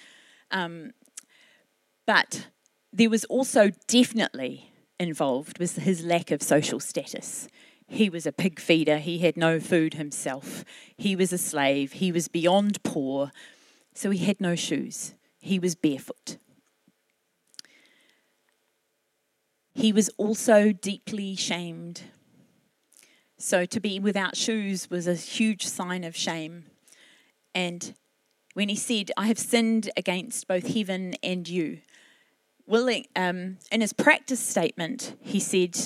Um, 0.51 0.93
but 2.07 2.49
there 2.93 3.09
was 3.09 3.25
also 3.27 3.71
definitely 3.87 4.71
involved 5.01 5.59
was 5.59 5.77
his 5.77 6.05
lack 6.05 6.31
of 6.31 6.43
social 6.43 6.81
status. 6.81 7.49
He 7.87 8.11
was 8.11 8.27
a 8.27 8.33
pig 8.33 8.61
feeder. 8.61 8.99
He 8.99 9.21
had 9.21 9.39
no 9.39 9.61
food 9.61 9.95
himself. 9.95 10.63
He 10.99 11.17
was 11.17 11.33
a 11.33 11.39
slave. 11.39 11.93
He 11.93 12.13
was 12.13 12.29
beyond 12.29 12.83
poor. 12.83 13.33
So 13.95 14.11
he 14.11 14.27
had 14.27 14.43
no 14.43 14.55
shoes. 14.55 15.15
He 15.41 15.59
was 15.59 15.75
barefoot. 15.75 16.37
He 19.75 19.93
was 19.93 20.11
also 20.17 20.73
deeply 20.73 21.37
shamed. 21.37 22.03
So 23.37 23.65
to 23.65 23.79
be 23.79 24.01
without 24.01 24.37
shoes 24.37 24.91
was 24.91 25.07
a 25.07 25.15
huge 25.15 25.65
sign 25.65 26.03
of 26.03 26.17
shame. 26.17 26.65
And 27.55 27.95
when 28.55 28.69
he 28.69 28.75
said, 28.75 29.13
I 29.17 29.29
have 29.29 29.39
sinned 29.39 29.91
against 29.97 30.49
both 30.49 30.75
heaven 30.75 31.15
and 31.23 31.49
you, 31.49 31.79
willing, 32.67 33.07
um, 33.15 33.59
in 33.71 33.81
his 33.81 33.93
practice 33.93 34.41
statement, 34.41 35.15
he 35.21 35.39
said, 35.39 35.79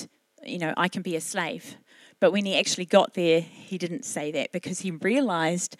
you 0.42 0.58
know, 0.58 0.72
I 0.76 0.88
can 0.88 1.02
be 1.02 1.14
a 1.14 1.20
slave. 1.20 1.76
But 2.18 2.32
when 2.32 2.46
he 2.46 2.56
actually 2.56 2.86
got 2.86 3.12
there, 3.12 3.42
he 3.42 3.76
didn't 3.76 4.06
say 4.06 4.32
that 4.32 4.52
because 4.52 4.80
he 4.80 4.90
realized, 4.90 5.76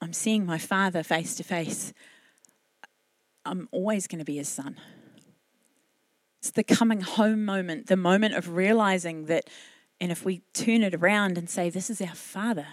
I'm 0.00 0.14
seeing 0.14 0.46
my 0.46 0.56
father 0.56 1.02
face 1.02 1.34
to 1.36 1.42
face. 1.42 1.92
I'm 3.44 3.68
always 3.70 4.06
going 4.06 4.18
to 4.18 4.24
be 4.24 4.36
his 4.36 4.48
son. 4.48 4.76
It's 6.40 6.50
the 6.50 6.64
coming 6.64 7.00
home 7.00 7.44
moment, 7.44 7.86
the 7.86 7.96
moment 7.96 8.34
of 8.34 8.50
realizing 8.50 9.26
that, 9.26 9.44
and 10.00 10.10
if 10.10 10.24
we 10.24 10.42
turn 10.54 10.82
it 10.82 10.94
around 10.94 11.38
and 11.38 11.48
say, 11.48 11.70
This 11.70 11.88
is 11.88 12.00
our 12.00 12.14
Father, 12.14 12.66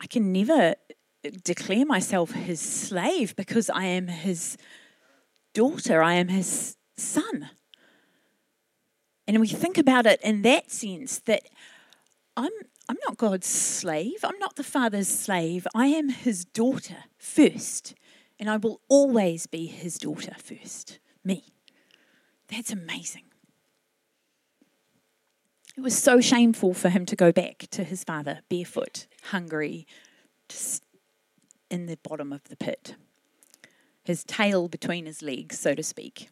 I 0.00 0.06
can 0.06 0.32
never 0.32 0.74
declare 1.44 1.86
myself 1.86 2.32
his 2.32 2.60
slave 2.60 3.36
because 3.36 3.70
I 3.70 3.84
am 3.84 4.08
his 4.08 4.56
daughter, 5.54 6.02
I 6.02 6.14
am 6.14 6.28
his 6.28 6.76
son. 6.96 7.50
And 9.26 9.40
we 9.40 9.48
think 9.48 9.78
about 9.78 10.06
it 10.06 10.20
in 10.22 10.42
that 10.42 10.70
sense 10.70 11.20
that 11.20 11.42
I'm, 12.36 12.50
I'm 12.88 12.98
not 13.06 13.16
God's 13.16 13.46
slave, 13.46 14.24
I'm 14.24 14.38
not 14.38 14.56
the 14.56 14.64
Father's 14.64 15.08
slave, 15.08 15.66
I 15.74 15.86
am 15.86 16.08
his 16.08 16.44
daughter 16.44 17.04
first, 17.18 17.94
and 18.42 18.50
I 18.50 18.56
will 18.56 18.80
always 18.88 19.46
be 19.46 19.66
his 19.66 19.98
daughter 19.98 20.34
first, 20.36 20.98
me. 21.22 21.44
That's 22.48 22.72
amazing. 22.72 23.26
It 25.76 25.80
was 25.80 25.96
so 25.96 26.20
shameful 26.20 26.74
for 26.74 26.88
him 26.88 27.06
to 27.06 27.14
go 27.14 27.30
back 27.30 27.68
to 27.70 27.84
his 27.84 28.02
father 28.02 28.40
barefoot, 28.48 29.06
hungry, 29.26 29.86
just 30.48 30.84
in 31.70 31.86
the 31.86 31.96
bottom 32.02 32.32
of 32.32 32.42
the 32.48 32.56
pit, 32.56 32.96
his 34.02 34.24
tail 34.24 34.66
between 34.66 35.06
his 35.06 35.22
legs, 35.22 35.56
so 35.60 35.76
to 35.76 35.82
speak. 35.84 36.28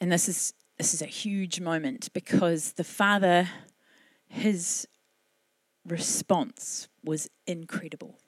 And 0.00 0.12
this 0.12 0.28
is 0.28 0.54
this 0.78 0.94
is 0.94 1.02
a 1.02 1.06
huge 1.06 1.58
moment 1.58 2.12
because 2.12 2.74
the 2.74 2.84
father 2.84 3.48
his 4.28 4.86
response 5.84 6.86
was 7.02 7.28
incredible. 7.48 8.21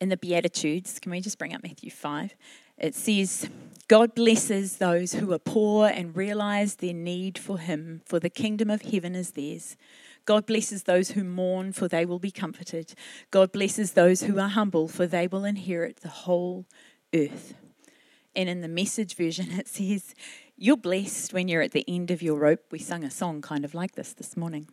In 0.00 0.08
the 0.08 0.16
Beatitudes, 0.16 0.98
can 0.98 1.10
we 1.10 1.20
just 1.20 1.38
bring 1.38 1.54
up 1.54 1.62
Matthew 1.62 1.90
5? 1.90 2.34
It 2.78 2.94
says, 2.94 3.48
God 3.86 4.14
blesses 4.14 4.78
those 4.78 5.14
who 5.14 5.32
are 5.32 5.38
poor 5.38 5.88
and 5.88 6.16
realize 6.16 6.76
their 6.76 6.94
need 6.94 7.38
for 7.38 7.58
Him, 7.58 8.02
for 8.04 8.18
the 8.18 8.30
kingdom 8.30 8.70
of 8.70 8.82
heaven 8.82 9.14
is 9.14 9.32
theirs. 9.32 9.76
God 10.24 10.46
blesses 10.46 10.84
those 10.84 11.10
who 11.10 11.22
mourn, 11.22 11.72
for 11.72 11.86
they 11.86 12.06
will 12.06 12.18
be 12.18 12.30
comforted. 12.30 12.94
God 13.30 13.52
blesses 13.52 13.92
those 13.92 14.22
who 14.22 14.38
are 14.38 14.48
humble, 14.48 14.88
for 14.88 15.06
they 15.06 15.26
will 15.26 15.44
inherit 15.44 15.98
the 15.98 16.08
whole 16.08 16.64
earth. 17.14 17.54
And 18.34 18.48
in 18.48 18.62
the 18.62 18.68
message 18.68 19.16
version, 19.16 19.52
it 19.52 19.68
says, 19.68 20.14
You're 20.56 20.76
blessed 20.76 21.32
when 21.32 21.48
you're 21.48 21.62
at 21.62 21.72
the 21.72 21.84
end 21.86 22.10
of 22.10 22.22
your 22.22 22.38
rope. 22.38 22.64
We 22.70 22.78
sung 22.78 23.04
a 23.04 23.10
song 23.10 23.42
kind 23.42 23.64
of 23.64 23.74
like 23.74 23.92
this 23.92 24.14
this 24.14 24.36
morning. 24.36 24.68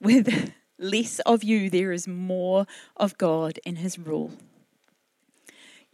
With 0.00 0.52
less 0.78 1.20
of 1.20 1.42
you, 1.42 1.70
there 1.70 1.92
is 1.92 2.06
more 2.06 2.66
of 2.96 3.16
God 3.16 3.58
and 3.64 3.78
His 3.78 3.98
rule. 3.98 4.32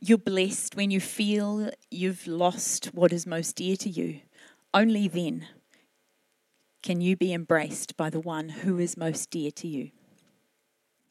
You're 0.01 0.19
blessed 0.19 0.77
when 0.77 0.93
you 0.93 1.01
feel 1.01 1.71
you've 1.91 2.27
lost 2.27 2.87
what 2.95 3.13
is 3.13 3.27
most 3.27 3.57
dear 3.57 3.77
to 3.77 3.91
you. 3.91 4.21
Only 4.73 5.09
then 5.09 5.49
can 6.83 7.01
you 7.01 7.17
be 7.17 7.33
embraced 7.33 7.97
by 7.97 8.09
the 8.09 8.21
one 8.21 8.49
who 8.49 8.79
is 8.79 8.97
most 8.97 9.31
dear 9.31 9.51
to 9.51 9.67
you. 9.67 9.91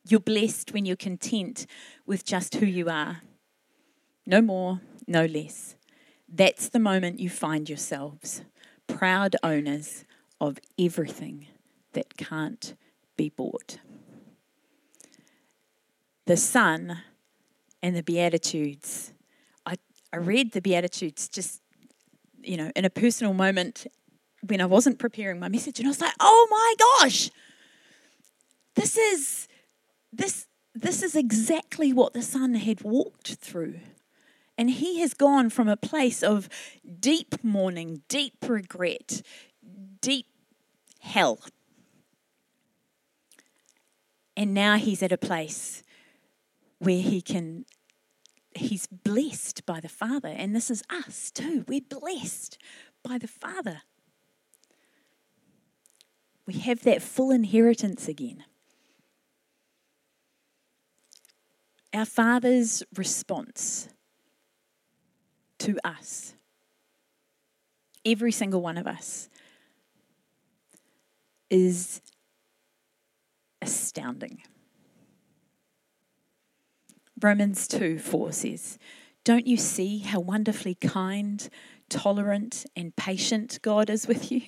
You're 0.08 0.22
blessed 0.22 0.72
when 0.72 0.86
you're 0.86 0.96
content 0.96 1.66
with 2.06 2.24
just 2.24 2.56
who 2.56 2.66
you 2.66 2.88
are. 2.90 3.24
No 4.26 4.42
more, 4.42 4.80
no 5.06 5.26
less. 5.26 5.76
That's 6.30 6.70
the 6.70 6.80
moment 6.80 7.20
you 7.20 7.30
find 7.30 7.68
yourselves 7.68 8.44
proud 8.88 9.36
owners 9.44 10.06
of 10.40 10.60
everything 10.80 11.48
that 11.92 12.16
can't 12.16 12.74
be 13.18 13.30
bought. 13.30 13.80
The 16.26 16.38
Son 16.38 17.00
and 17.82 17.96
the 17.96 18.04
Beatitudes. 18.04 19.14
I, 19.66 19.76
I 20.12 20.18
read 20.18 20.54
the 20.54 20.62
Beatitudes 20.62 21.28
just, 21.28 21.62
you 22.42 22.58
know, 22.58 22.72
in 22.76 22.86
a 22.86 22.90
personal 22.90 23.34
moment 23.34 23.88
when 24.42 24.62
I 24.62 24.66
wasn't 24.66 25.00
preparing 25.00 25.40
my 25.40 25.50
message, 25.50 25.80
and 25.80 25.88
I 25.88 25.90
was 25.90 26.02
like, 26.02 26.14
oh 26.20 26.48
my 26.50 26.74
gosh, 27.04 27.30
this 28.76 28.98
is 28.98 29.48
this 30.14 30.48
this 30.76 31.02
is 31.02 31.16
exactly 31.16 31.92
what 31.92 32.14
the 32.14 32.22
son 32.22 32.54
had 32.56 32.82
walked 32.82 33.36
through. 33.36 33.80
And 34.60 34.70
he 34.70 35.00
has 35.02 35.14
gone 35.14 35.50
from 35.50 35.68
a 35.68 35.78
place 35.78 36.24
of 36.24 36.50
deep 37.00 37.44
mourning, 37.44 38.02
deep 38.08 38.36
regret, 38.48 39.22
deep 40.02 40.28
hell. 41.00 41.40
And 44.36 44.54
now 44.54 44.78
he's 44.78 45.02
at 45.02 45.12
a 45.12 45.18
place 45.18 45.84
where 46.80 47.02
he 47.02 47.22
can 47.22 47.66
he's 48.56 48.88
blessed 48.88 49.66
by 49.66 49.80
the 49.80 49.90
Father. 49.90 50.30
And 50.30 50.56
this 50.56 50.70
is 50.70 50.84
us 50.90 51.32
too. 51.32 51.64
We're 51.68 51.82
blessed 51.82 52.58
by 53.04 53.18
the 53.18 53.28
Father. 53.28 53.82
We 56.46 56.56
have 56.56 56.84
that 56.84 57.02
full 57.02 57.32
inheritance 57.32 58.08
again. 58.08 58.46
Our 61.94 62.06
Father's 62.06 62.84
response 62.96 63.90
to 65.60 65.78
us, 65.84 66.36
every 68.06 68.32
single 68.32 68.62
one 68.62 68.78
of 68.78 68.88
us, 68.88 69.30
is 71.50 72.02
astounding. 73.62 74.42
Romans 77.20 77.68
2 77.68 78.00
4 78.00 78.32
says, 78.32 78.78
Don't 79.24 79.48
you 79.48 79.58
see 79.58 80.00
how 80.00 80.20
wonderfully 80.20 80.76
kind, 80.76 81.50
tolerant, 81.90 82.66
and 82.76 82.96
patient 82.96 83.60
God 83.62 83.90
is 83.90 84.08
with 84.08 84.32
you? 84.32 84.42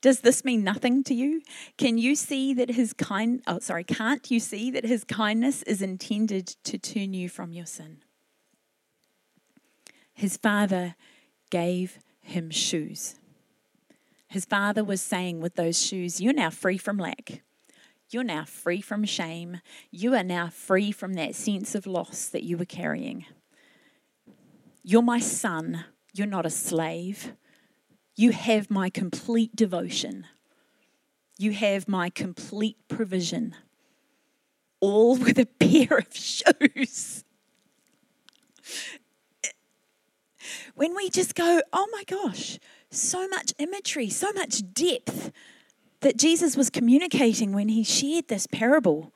Does 0.00 0.20
this 0.20 0.44
mean 0.44 0.62
nothing 0.62 1.02
to 1.04 1.14
you? 1.14 1.42
Can 1.76 1.98
you 1.98 2.14
see 2.14 2.54
that 2.54 2.70
his 2.70 2.92
kind 2.92 3.42
oh 3.48 3.58
sorry, 3.58 3.82
can't 3.82 4.30
you 4.30 4.38
see 4.38 4.70
that 4.70 4.84
his 4.84 5.02
kindness 5.02 5.62
is 5.64 5.82
intended 5.82 6.46
to 6.64 6.78
turn 6.78 7.14
you 7.14 7.28
from 7.28 7.52
your 7.52 7.66
sin? 7.66 7.98
His 10.14 10.36
father 10.36 10.94
gave 11.50 11.98
him 12.20 12.50
shoes. 12.50 13.16
His 14.28 14.44
father 14.44 14.84
was 14.84 15.00
saying 15.00 15.40
with 15.40 15.56
those 15.56 15.82
shoes, 15.82 16.20
You're 16.20 16.32
now 16.32 16.50
free 16.50 16.78
from 16.78 16.98
lack. 16.98 17.42
You're 18.10 18.24
now 18.24 18.44
free 18.44 18.80
from 18.80 19.04
shame. 19.04 19.60
You 19.90 20.14
are 20.14 20.24
now 20.24 20.48
free 20.48 20.92
from 20.92 21.14
that 21.14 21.34
sense 21.34 21.74
of 21.74 21.86
loss 21.86 22.28
that 22.28 22.42
you 22.42 22.56
were 22.56 22.64
carrying. 22.64 23.26
You're 24.82 25.02
my 25.02 25.20
son. 25.20 25.84
You're 26.14 26.26
not 26.26 26.46
a 26.46 26.50
slave. 26.50 27.34
You 28.16 28.32
have 28.32 28.70
my 28.70 28.88
complete 28.88 29.54
devotion. 29.54 30.26
You 31.36 31.52
have 31.52 31.86
my 31.86 32.10
complete 32.10 32.76
provision, 32.88 33.54
all 34.80 35.16
with 35.18 35.38
a 35.38 35.46
pair 35.46 35.98
of 35.98 36.14
shoes. 36.16 37.24
When 40.74 40.96
we 40.96 41.10
just 41.10 41.34
go, 41.34 41.60
oh 41.72 41.88
my 41.92 42.04
gosh, 42.04 42.58
so 42.90 43.28
much 43.28 43.52
imagery, 43.58 44.08
so 44.08 44.32
much 44.32 44.62
depth 44.72 45.30
that 46.00 46.16
Jesus 46.16 46.56
was 46.56 46.70
communicating 46.70 47.52
when 47.52 47.68
he 47.68 47.82
shared 47.82 48.28
this 48.28 48.46
parable 48.46 49.12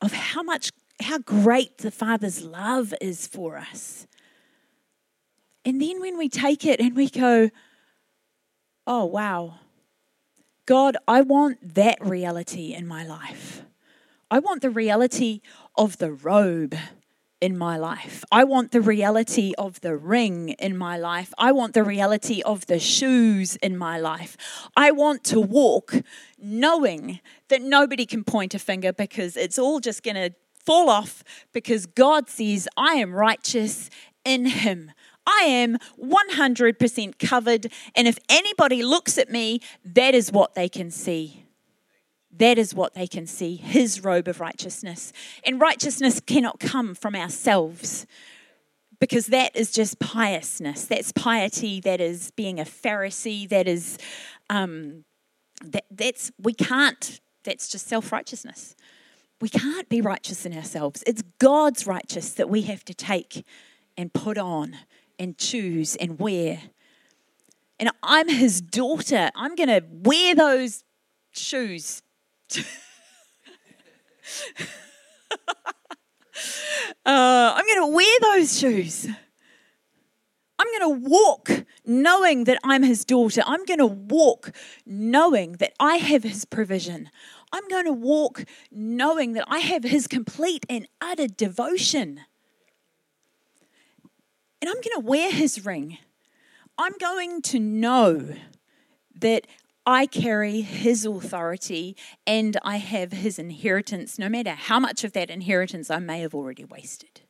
of 0.00 0.12
how 0.12 0.42
much 0.42 0.70
how 1.02 1.18
great 1.18 1.78
the 1.78 1.90
Father's 1.90 2.42
love 2.42 2.92
is 3.00 3.26
for 3.26 3.56
us. 3.56 4.06
And 5.64 5.80
then 5.80 6.00
when 6.00 6.18
we 6.18 6.28
take 6.28 6.64
it 6.64 6.80
and 6.80 6.94
we 6.94 7.08
go, 7.08 7.50
oh, 8.86 9.04
wow, 9.04 9.60
God, 10.66 10.96
I 11.08 11.22
want 11.22 11.74
that 11.74 12.04
reality 12.04 12.74
in 12.74 12.86
my 12.86 13.04
life. 13.04 13.62
I 14.30 14.38
want 14.38 14.62
the 14.62 14.70
reality 14.70 15.40
of 15.76 15.98
the 15.98 16.12
robe 16.12 16.76
in 17.40 17.56
my 17.56 17.76
life. 17.78 18.22
I 18.30 18.44
want 18.44 18.72
the 18.72 18.80
reality 18.80 19.54
of 19.56 19.80
the 19.80 19.96
ring 19.96 20.50
in 20.50 20.76
my 20.76 20.98
life. 20.98 21.32
I 21.38 21.52
want 21.52 21.74
the 21.74 21.82
reality 21.82 22.42
of 22.42 22.66
the 22.66 22.78
shoes 22.78 23.56
in 23.56 23.76
my 23.78 23.98
life. 23.98 24.36
I 24.76 24.90
want 24.90 25.24
to 25.24 25.40
walk 25.40 25.94
knowing 26.38 27.20
that 27.48 27.62
nobody 27.62 28.06
can 28.06 28.24
point 28.24 28.54
a 28.54 28.58
finger 28.58 28.92
because 28.92 29.36
it's 29.36 29.58
all 29.58 29.80
just 29.80 30.02
going 30.02 30.16
to 30.16 30.34
fall 30.64 30.90
off 30.90 31.24
because 31.52 31.86
God 31.86 32.28
says, 32.28 32.68
I 32.76 32.94
am 32.94 33.12
righteous 33.12 33.88
in 34.24 34.46
Him. 34.46 34.92
I 35.26 35.44
am 35.44 35.78
100% 35.98 37.18
covered. 37.18 37.72
And 37.94 38.08
if 38.08 38.18
anybody 38.28 38.82
looks 38.82 39.16
at 39.16 39.30
me, 39.30 39.60
that 39.84 40.14
is 40.14 40.32
what 40.32 40.54
they 40.54 40.68
can 40.68 40.90
see. 40.90 41.39
That 42.36 42.58
is 42.58 42.74
what 42.74 42.94
they 42.94 43.06
can 43.06 43.26
see 43.26 43.56
his 43.56 44.04
robe 44.04 44.28
of 44.28 44.40
righteousness. 44.40 45.12
And 45.44 45.60
righteousness 45.60 46.20
cannot 46.20 46.60
come 46.60 46.94
from 46.94 47.14
ourselves 47.14 48.06
because 49.00 49.26
that 49.28 49.56
is 49.56 49.72
just 49.72 49.98
piousness. 49.98 50.84
That's 50.84 51.10
piety. 51.12 51.80
That 51.80 52.00
is 52.00 52.30
being 52.32 52.60
a 52.60 52.64
Pharisee. 52.64 53.48
That 53.48 53.66
is, 53.66 53.98
um, 54.48 55.04
that, 55.64 55.86
that's, 55.90 56.30
we 56.40 56.52
can't, 56.52 57.20
that's 57.42 57.68
just 57.68 57.88
self 57.88 58.12
righteousness. 58.12 58.76
We 59.40 59.48
can't 59.48 59.88
be 59.88 60.02
righteous 60.02 60.44
in 60.44 60.54
ourselves. 60.54 61.02
It's 61.06 61.22
God's 61.38 61.86
righteous 61.86 62.34
that 62.34 62.50
we 62.50 62.62
have 62.62 62.84
to 62.84 62.94
take 62.94 63.44
and 63.96 64.12
put 64.12 64.36
on 64.36 64.76
and 65.18 65.36
choose 65.36 65.96
and 65.96 66.18
wear. 66.18 66.60
And 67.78 67.90
I'm 68.02 68.28
his 68.28 68.60
daughter. 68.60 69.30
I'm 69.34 69.54
going 69.54 69.68
to 69.68 69.82
wear 69.90 70.34
those 70.34 70.84
shoes 71.32 72.02
uh, 77.06 77.54
I'm 77.56 77.66
going 77.66 77.80
to 77.80 77.94
wear 77.94 78.18
those 78.22 78.58
shoes. 78.58 79.06
I'm 80.58 80.66
going 80.78 81.02
to 81.02 81.08
walk 81.08 81.64
knowing 81.86 82.44
that 82.44 82.58
I'm 82.62 82.82
his 82.82 83.04
daughter. 83.04 83.42
I'm 83.46 83.64
going 83.64 83.78
to 83.78 83.86
walk 83.86 84.52
knowing 84.84 85.52
that 85.52 85.72
I 85.80 85.96
have 85.96 86.22
his 86.22 86.44
provision. 86.44 87.08
I'm 87.52 87.66
going 87.68 87.86
to 87.86 87.92
walk 87.92 88.44
knowing 88.70 89.32
that 89.32 89.44
I 89.48 89.58
have 89.58 89.84
his 89.84 90.06
complete 90.06 90.66
and 90.68 90.86
utter 91.00 91.26
devotion. 91.26 92.20
And 94.60 94.68
I'm 94.68 94.76
going 94.76 95.00
to 95.00 95.00
wear 95.00 95.32
his 95.32 95.64
ring. 95.64 95.98
I'm 96.76 96.96
going 96.98 97.42
to 97.42 97.58
know 97.58 98.34
that 99.18 99.46
I 99.86 100.06
carry 100.06 100.60
his 100.60 101.06
authority 101.06 101.96
and 102.26 102.56
I 102.62 102.76
have 102.76 103.12
his 103.12 103.38
inheritance, 103.38 104.18
no 104.18 104.28
matter 104.28 104.50
how 104.50 104.78
much 104.78 105.04
of 105.04 105.12
that 105.12 105.30
inheritance 105.30 105.90
I 105.90 105.98
may 105.98 106.20
have 106.20 106.34
already 106.34 106.64
wasted. 106.64 107.22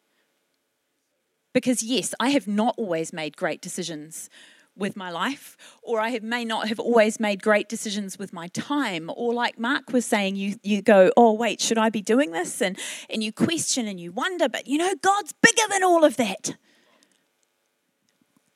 Because, 1.53 1.83
yes, 1.83 2.15
I 2.21 2.31
have 2.31 2.47
not 2.47 2.75
always 2.77 3.13
made 3.13 3.37
great 3.37 3.61
decisions 3.61 4.31
with 4.77 4.97
my 4.97 5.11
life, 5.11 5.57
or 5.83 6.01
I 6.01 6.11
have, 6.11 6.23
may 6.23 6.45
not 6.45 6.69
have 6.69 6.79
always 6.79 7.19
made 7.21 7.43
great 7.43 7.69
decisions 7.69 8.19
with 8.19 8.33
my 8.33 8.49
time. 8.49 9.11
Or, 9.15 9.35
like 9.35 9.59
Mark 9.59 9.93
was 9.93 10.07
saying, 10.07 10.37
you, 10.37 10.57
you 10.63 10.81
go, 10.81 11.13
Oh, 11.17 11.33
wait, 11.33 11.61
should 11.61 11.79
I 11.79 11.91
be 11.91 12.03
doing 12.03 12.31
this? 12.31 12.63
And, 12.63 12.79
and 13.09 13.23
you 13.23 13.33
question 13.33 13.87
and 13.87 14.01
you 14.01 14.13
wonder, 14.13 14.49
but 14.49 14.67
you 14.67 14.79
know, 14.79 14.95
God's 15.03 15.35
bigger 15.43 15.69
than 15.69 15.83
all 15.83 16.05
of 16.05 16.17
that. 16.17 16.57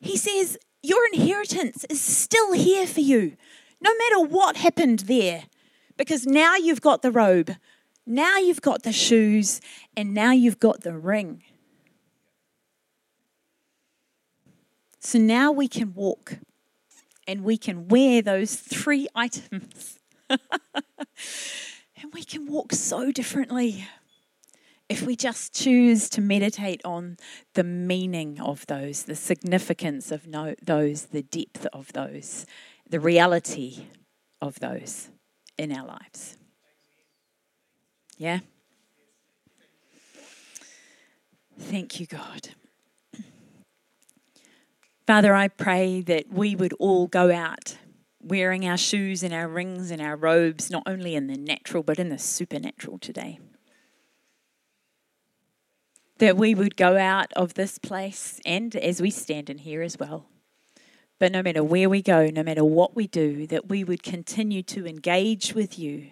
He 0.01 0.17
says, 0.17 0.57
Your 0.83 1.05
inheritance 1.13 1.85
is 1.91 2.01
still 2.01 2.53
here 2.53 2.87
for 2.87 3.01
you 3.01 3.37
no 3.85 3.91
matter 3.99 4.27
what 4.27 4.57
happened 4.57 5.01
there, 5.01 5.45
because 5.99 6.27
now 6.27 6.57
you've 6.57 6.81
got 6.81 7.03
the 7.03 7.11
robe, 7.11 7.57
now 8.07 8.39
you've 8.39 8.63
got 8.63 8.83
the 8.83 8.93
shoes, 8.93 9.61
and 9.95 10.15
now 10.15 10.33
you've 10.33 10.59
got 10.59 10.81
the 10.81 10.95
ring. 10.95 11.43
So 15.01 15.19
now 15.19 15.53
we 15.53 15.69
can 15.69 15.93
walk 15.93 16.39
and 17.29 17.45
we 17.45 17.59
can 17.59 17.89
wear 17.89 18.23
those 18.23 18.57
three 18.57 19.07
items. 19.15 19.99
and 20.31 20.41
we 22.15 22.25
can 22.25 22.47
walk 22.47 22.73
so 22.73 23.13
differently 23.13 23.87
if 24.89 25.03
we 25.03 25.17
just 25.17 25.55
choose 25.55 26.09
to 26.11 26.21
meditate 26.21 26.81
on 26.85 27.17
the 27.55 27.65
meaning 27.65 28.41
of 28.41 28.67
those, 28.67 29.05
the 29.05 29.15
significance 29.15 30.11
of 30.11 30.27
no, 30.27 30.55
those, 30.63 31.07
the 31.07 31.23
depth 31.23 31.67
of 31.73 31.93
those, 31.93 32.47
the 32.89 33.01
reality 33.01 33.87
of 34.41 34.61
those 34.61 35.09
in 35.59 35.73
our 35.73 35.87
lives. 35.87 36.37
Yeah? 38.19 38.41
Thank 41.59 42.01
you, 42.01 42.07
God. 42.07 42.51
Father, 45.07 45.35
I 45.35 45.49
pray 45.49 46.01
that 46.03 46.33
we 46.33 46.57
would 46.57 46.73
all 46.75 47.07
go 47.07 47.31
out 47.31 47.77
wearing 48.23 48.67
our 48.67 48.79
shoes 48.79 49.23
and 49.23 49.35
our 49.35 49.47
rings 49.47 49.91
and 49.91 50.01
our 50.01 50.17
robes, 50.17 50.71
not 50.71 50.83
only 50.87 51.15
in 51.15 51.27
the 51.27 51.37
natural, 51.37 51.83
but 51.83 51.99
in 51.99 52.09
the 52.09 52.19
supernatural 52.19 52.99
today. 52.99 53.39
That 56.19 56.37
we 56.37 56.55
would 56.55 56.77
go 56.77 56.97
out 56.97 57.33
of 57.35 57.55
this 57.55 57.79
place 57.79 58.41
and 58.47 58.75
as 58.77 59.03
we 59.03 59.11
stand 59.11 59.51
in 59.51 59.59
here 59.59 59.83
as 59.83 59.99
well, 59.99 60.27
but 61.19 61.33
no 61.33 61.43
matter 61.43 61.63
where 61.63 61.89
we 61.89 62.03
go, 62.03 62.27
no 62.27 62.43
matter 62.43 62.65
what 62.65 62.97
we 62.97 63.07
do, 63.07 63.47
that 63.47 63.69
we 63.69 63.85
would 63.85 64.03
continue 64.03 64.63
to 64.65 64.87
engage 64.87 65.55
with 65.55 65.79
you, 65.79 66.11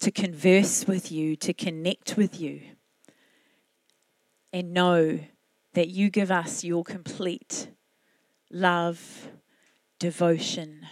to 0.00 0.10
converse 0.10 0.86
with 0.86 1.12
you, 1.12 1.36
to 1.36 1.52
connect 1.52 2.16
with 2.16 2.40
you, 2.40 2.60
and 4.52 4.72
know 4.72 5.20
that 5.74 5.88
you 5.88 6.08
give 6.08 6.30
us 6.30 6.64
your 6.64 6.84
complete 6.84 7.68
love, 8.50 9.28
devotion, 9.98 10.86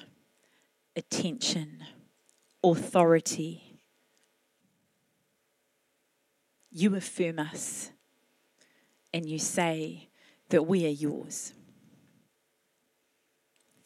attention, 0.97 1.79
authority. 2.63 3.81
You 6.71 6.97
affirm 6.97 7.39
us 7.39 7.91
and 9.15 9.29
you 9.29 9.39
say 9.39 10.09
that 10.49 10.67
we 10.67 10.87
are 10.87 10.91
yours. 10.91 11.53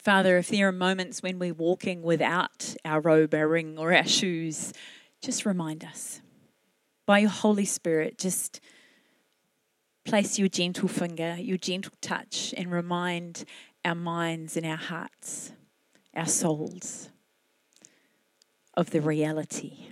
Father, 0.07 0.37
if 0.37 0.47
there 0.47 0.69
are 0.69 0.71
moments 0.71 1.21
when 1.21 1.37
we're 1.37 1.53
walking 1.53 2.01
without 2.01 2.77
our 2.85 3.01
robe, 3.01 3.33
our 3.33 3.45
ring, 3.45 3.77
or 3.77 3.93
our 3.93 4.07
shoes, 4.07 4.71
just 5.21 5.45
remind 5.45 5.83
us. 5.83 6.21
By 7.05 7.19
your 7.19 7.29
Holy 7.29 7.65
Spirit, 7.65 8.17
just 8.17 8.61
place 10.05 10.39
your 10.39 10.47
gentle 10.47 10.87
finger, 10.87 11.35
your 11.37 11.57
gentle 11.57 11.91
touch, 11.99 12.53
and 12.55 12.71
remind 12.71 13.43
our 13.83 13.95
minds 13.95 14.55
and 14.55 14.65
our 14.65 14.77
hearts, 14.77 15.51
our 16.15 16.25
souls, 16.25 17.09
of 18.75 18.91
the 18.91 19.01
reality 19.01 19.89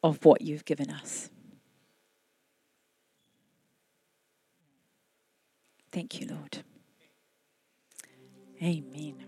of 0.00 0.24
what 0.24 0.42
you've 0.42 0.64
given 0.64 0.92
us. 0.92 1.28
Thank 5.90 6.20
you, 6.20 6.28
Lord. 6.28 6.58
Amen. 8.62 9.27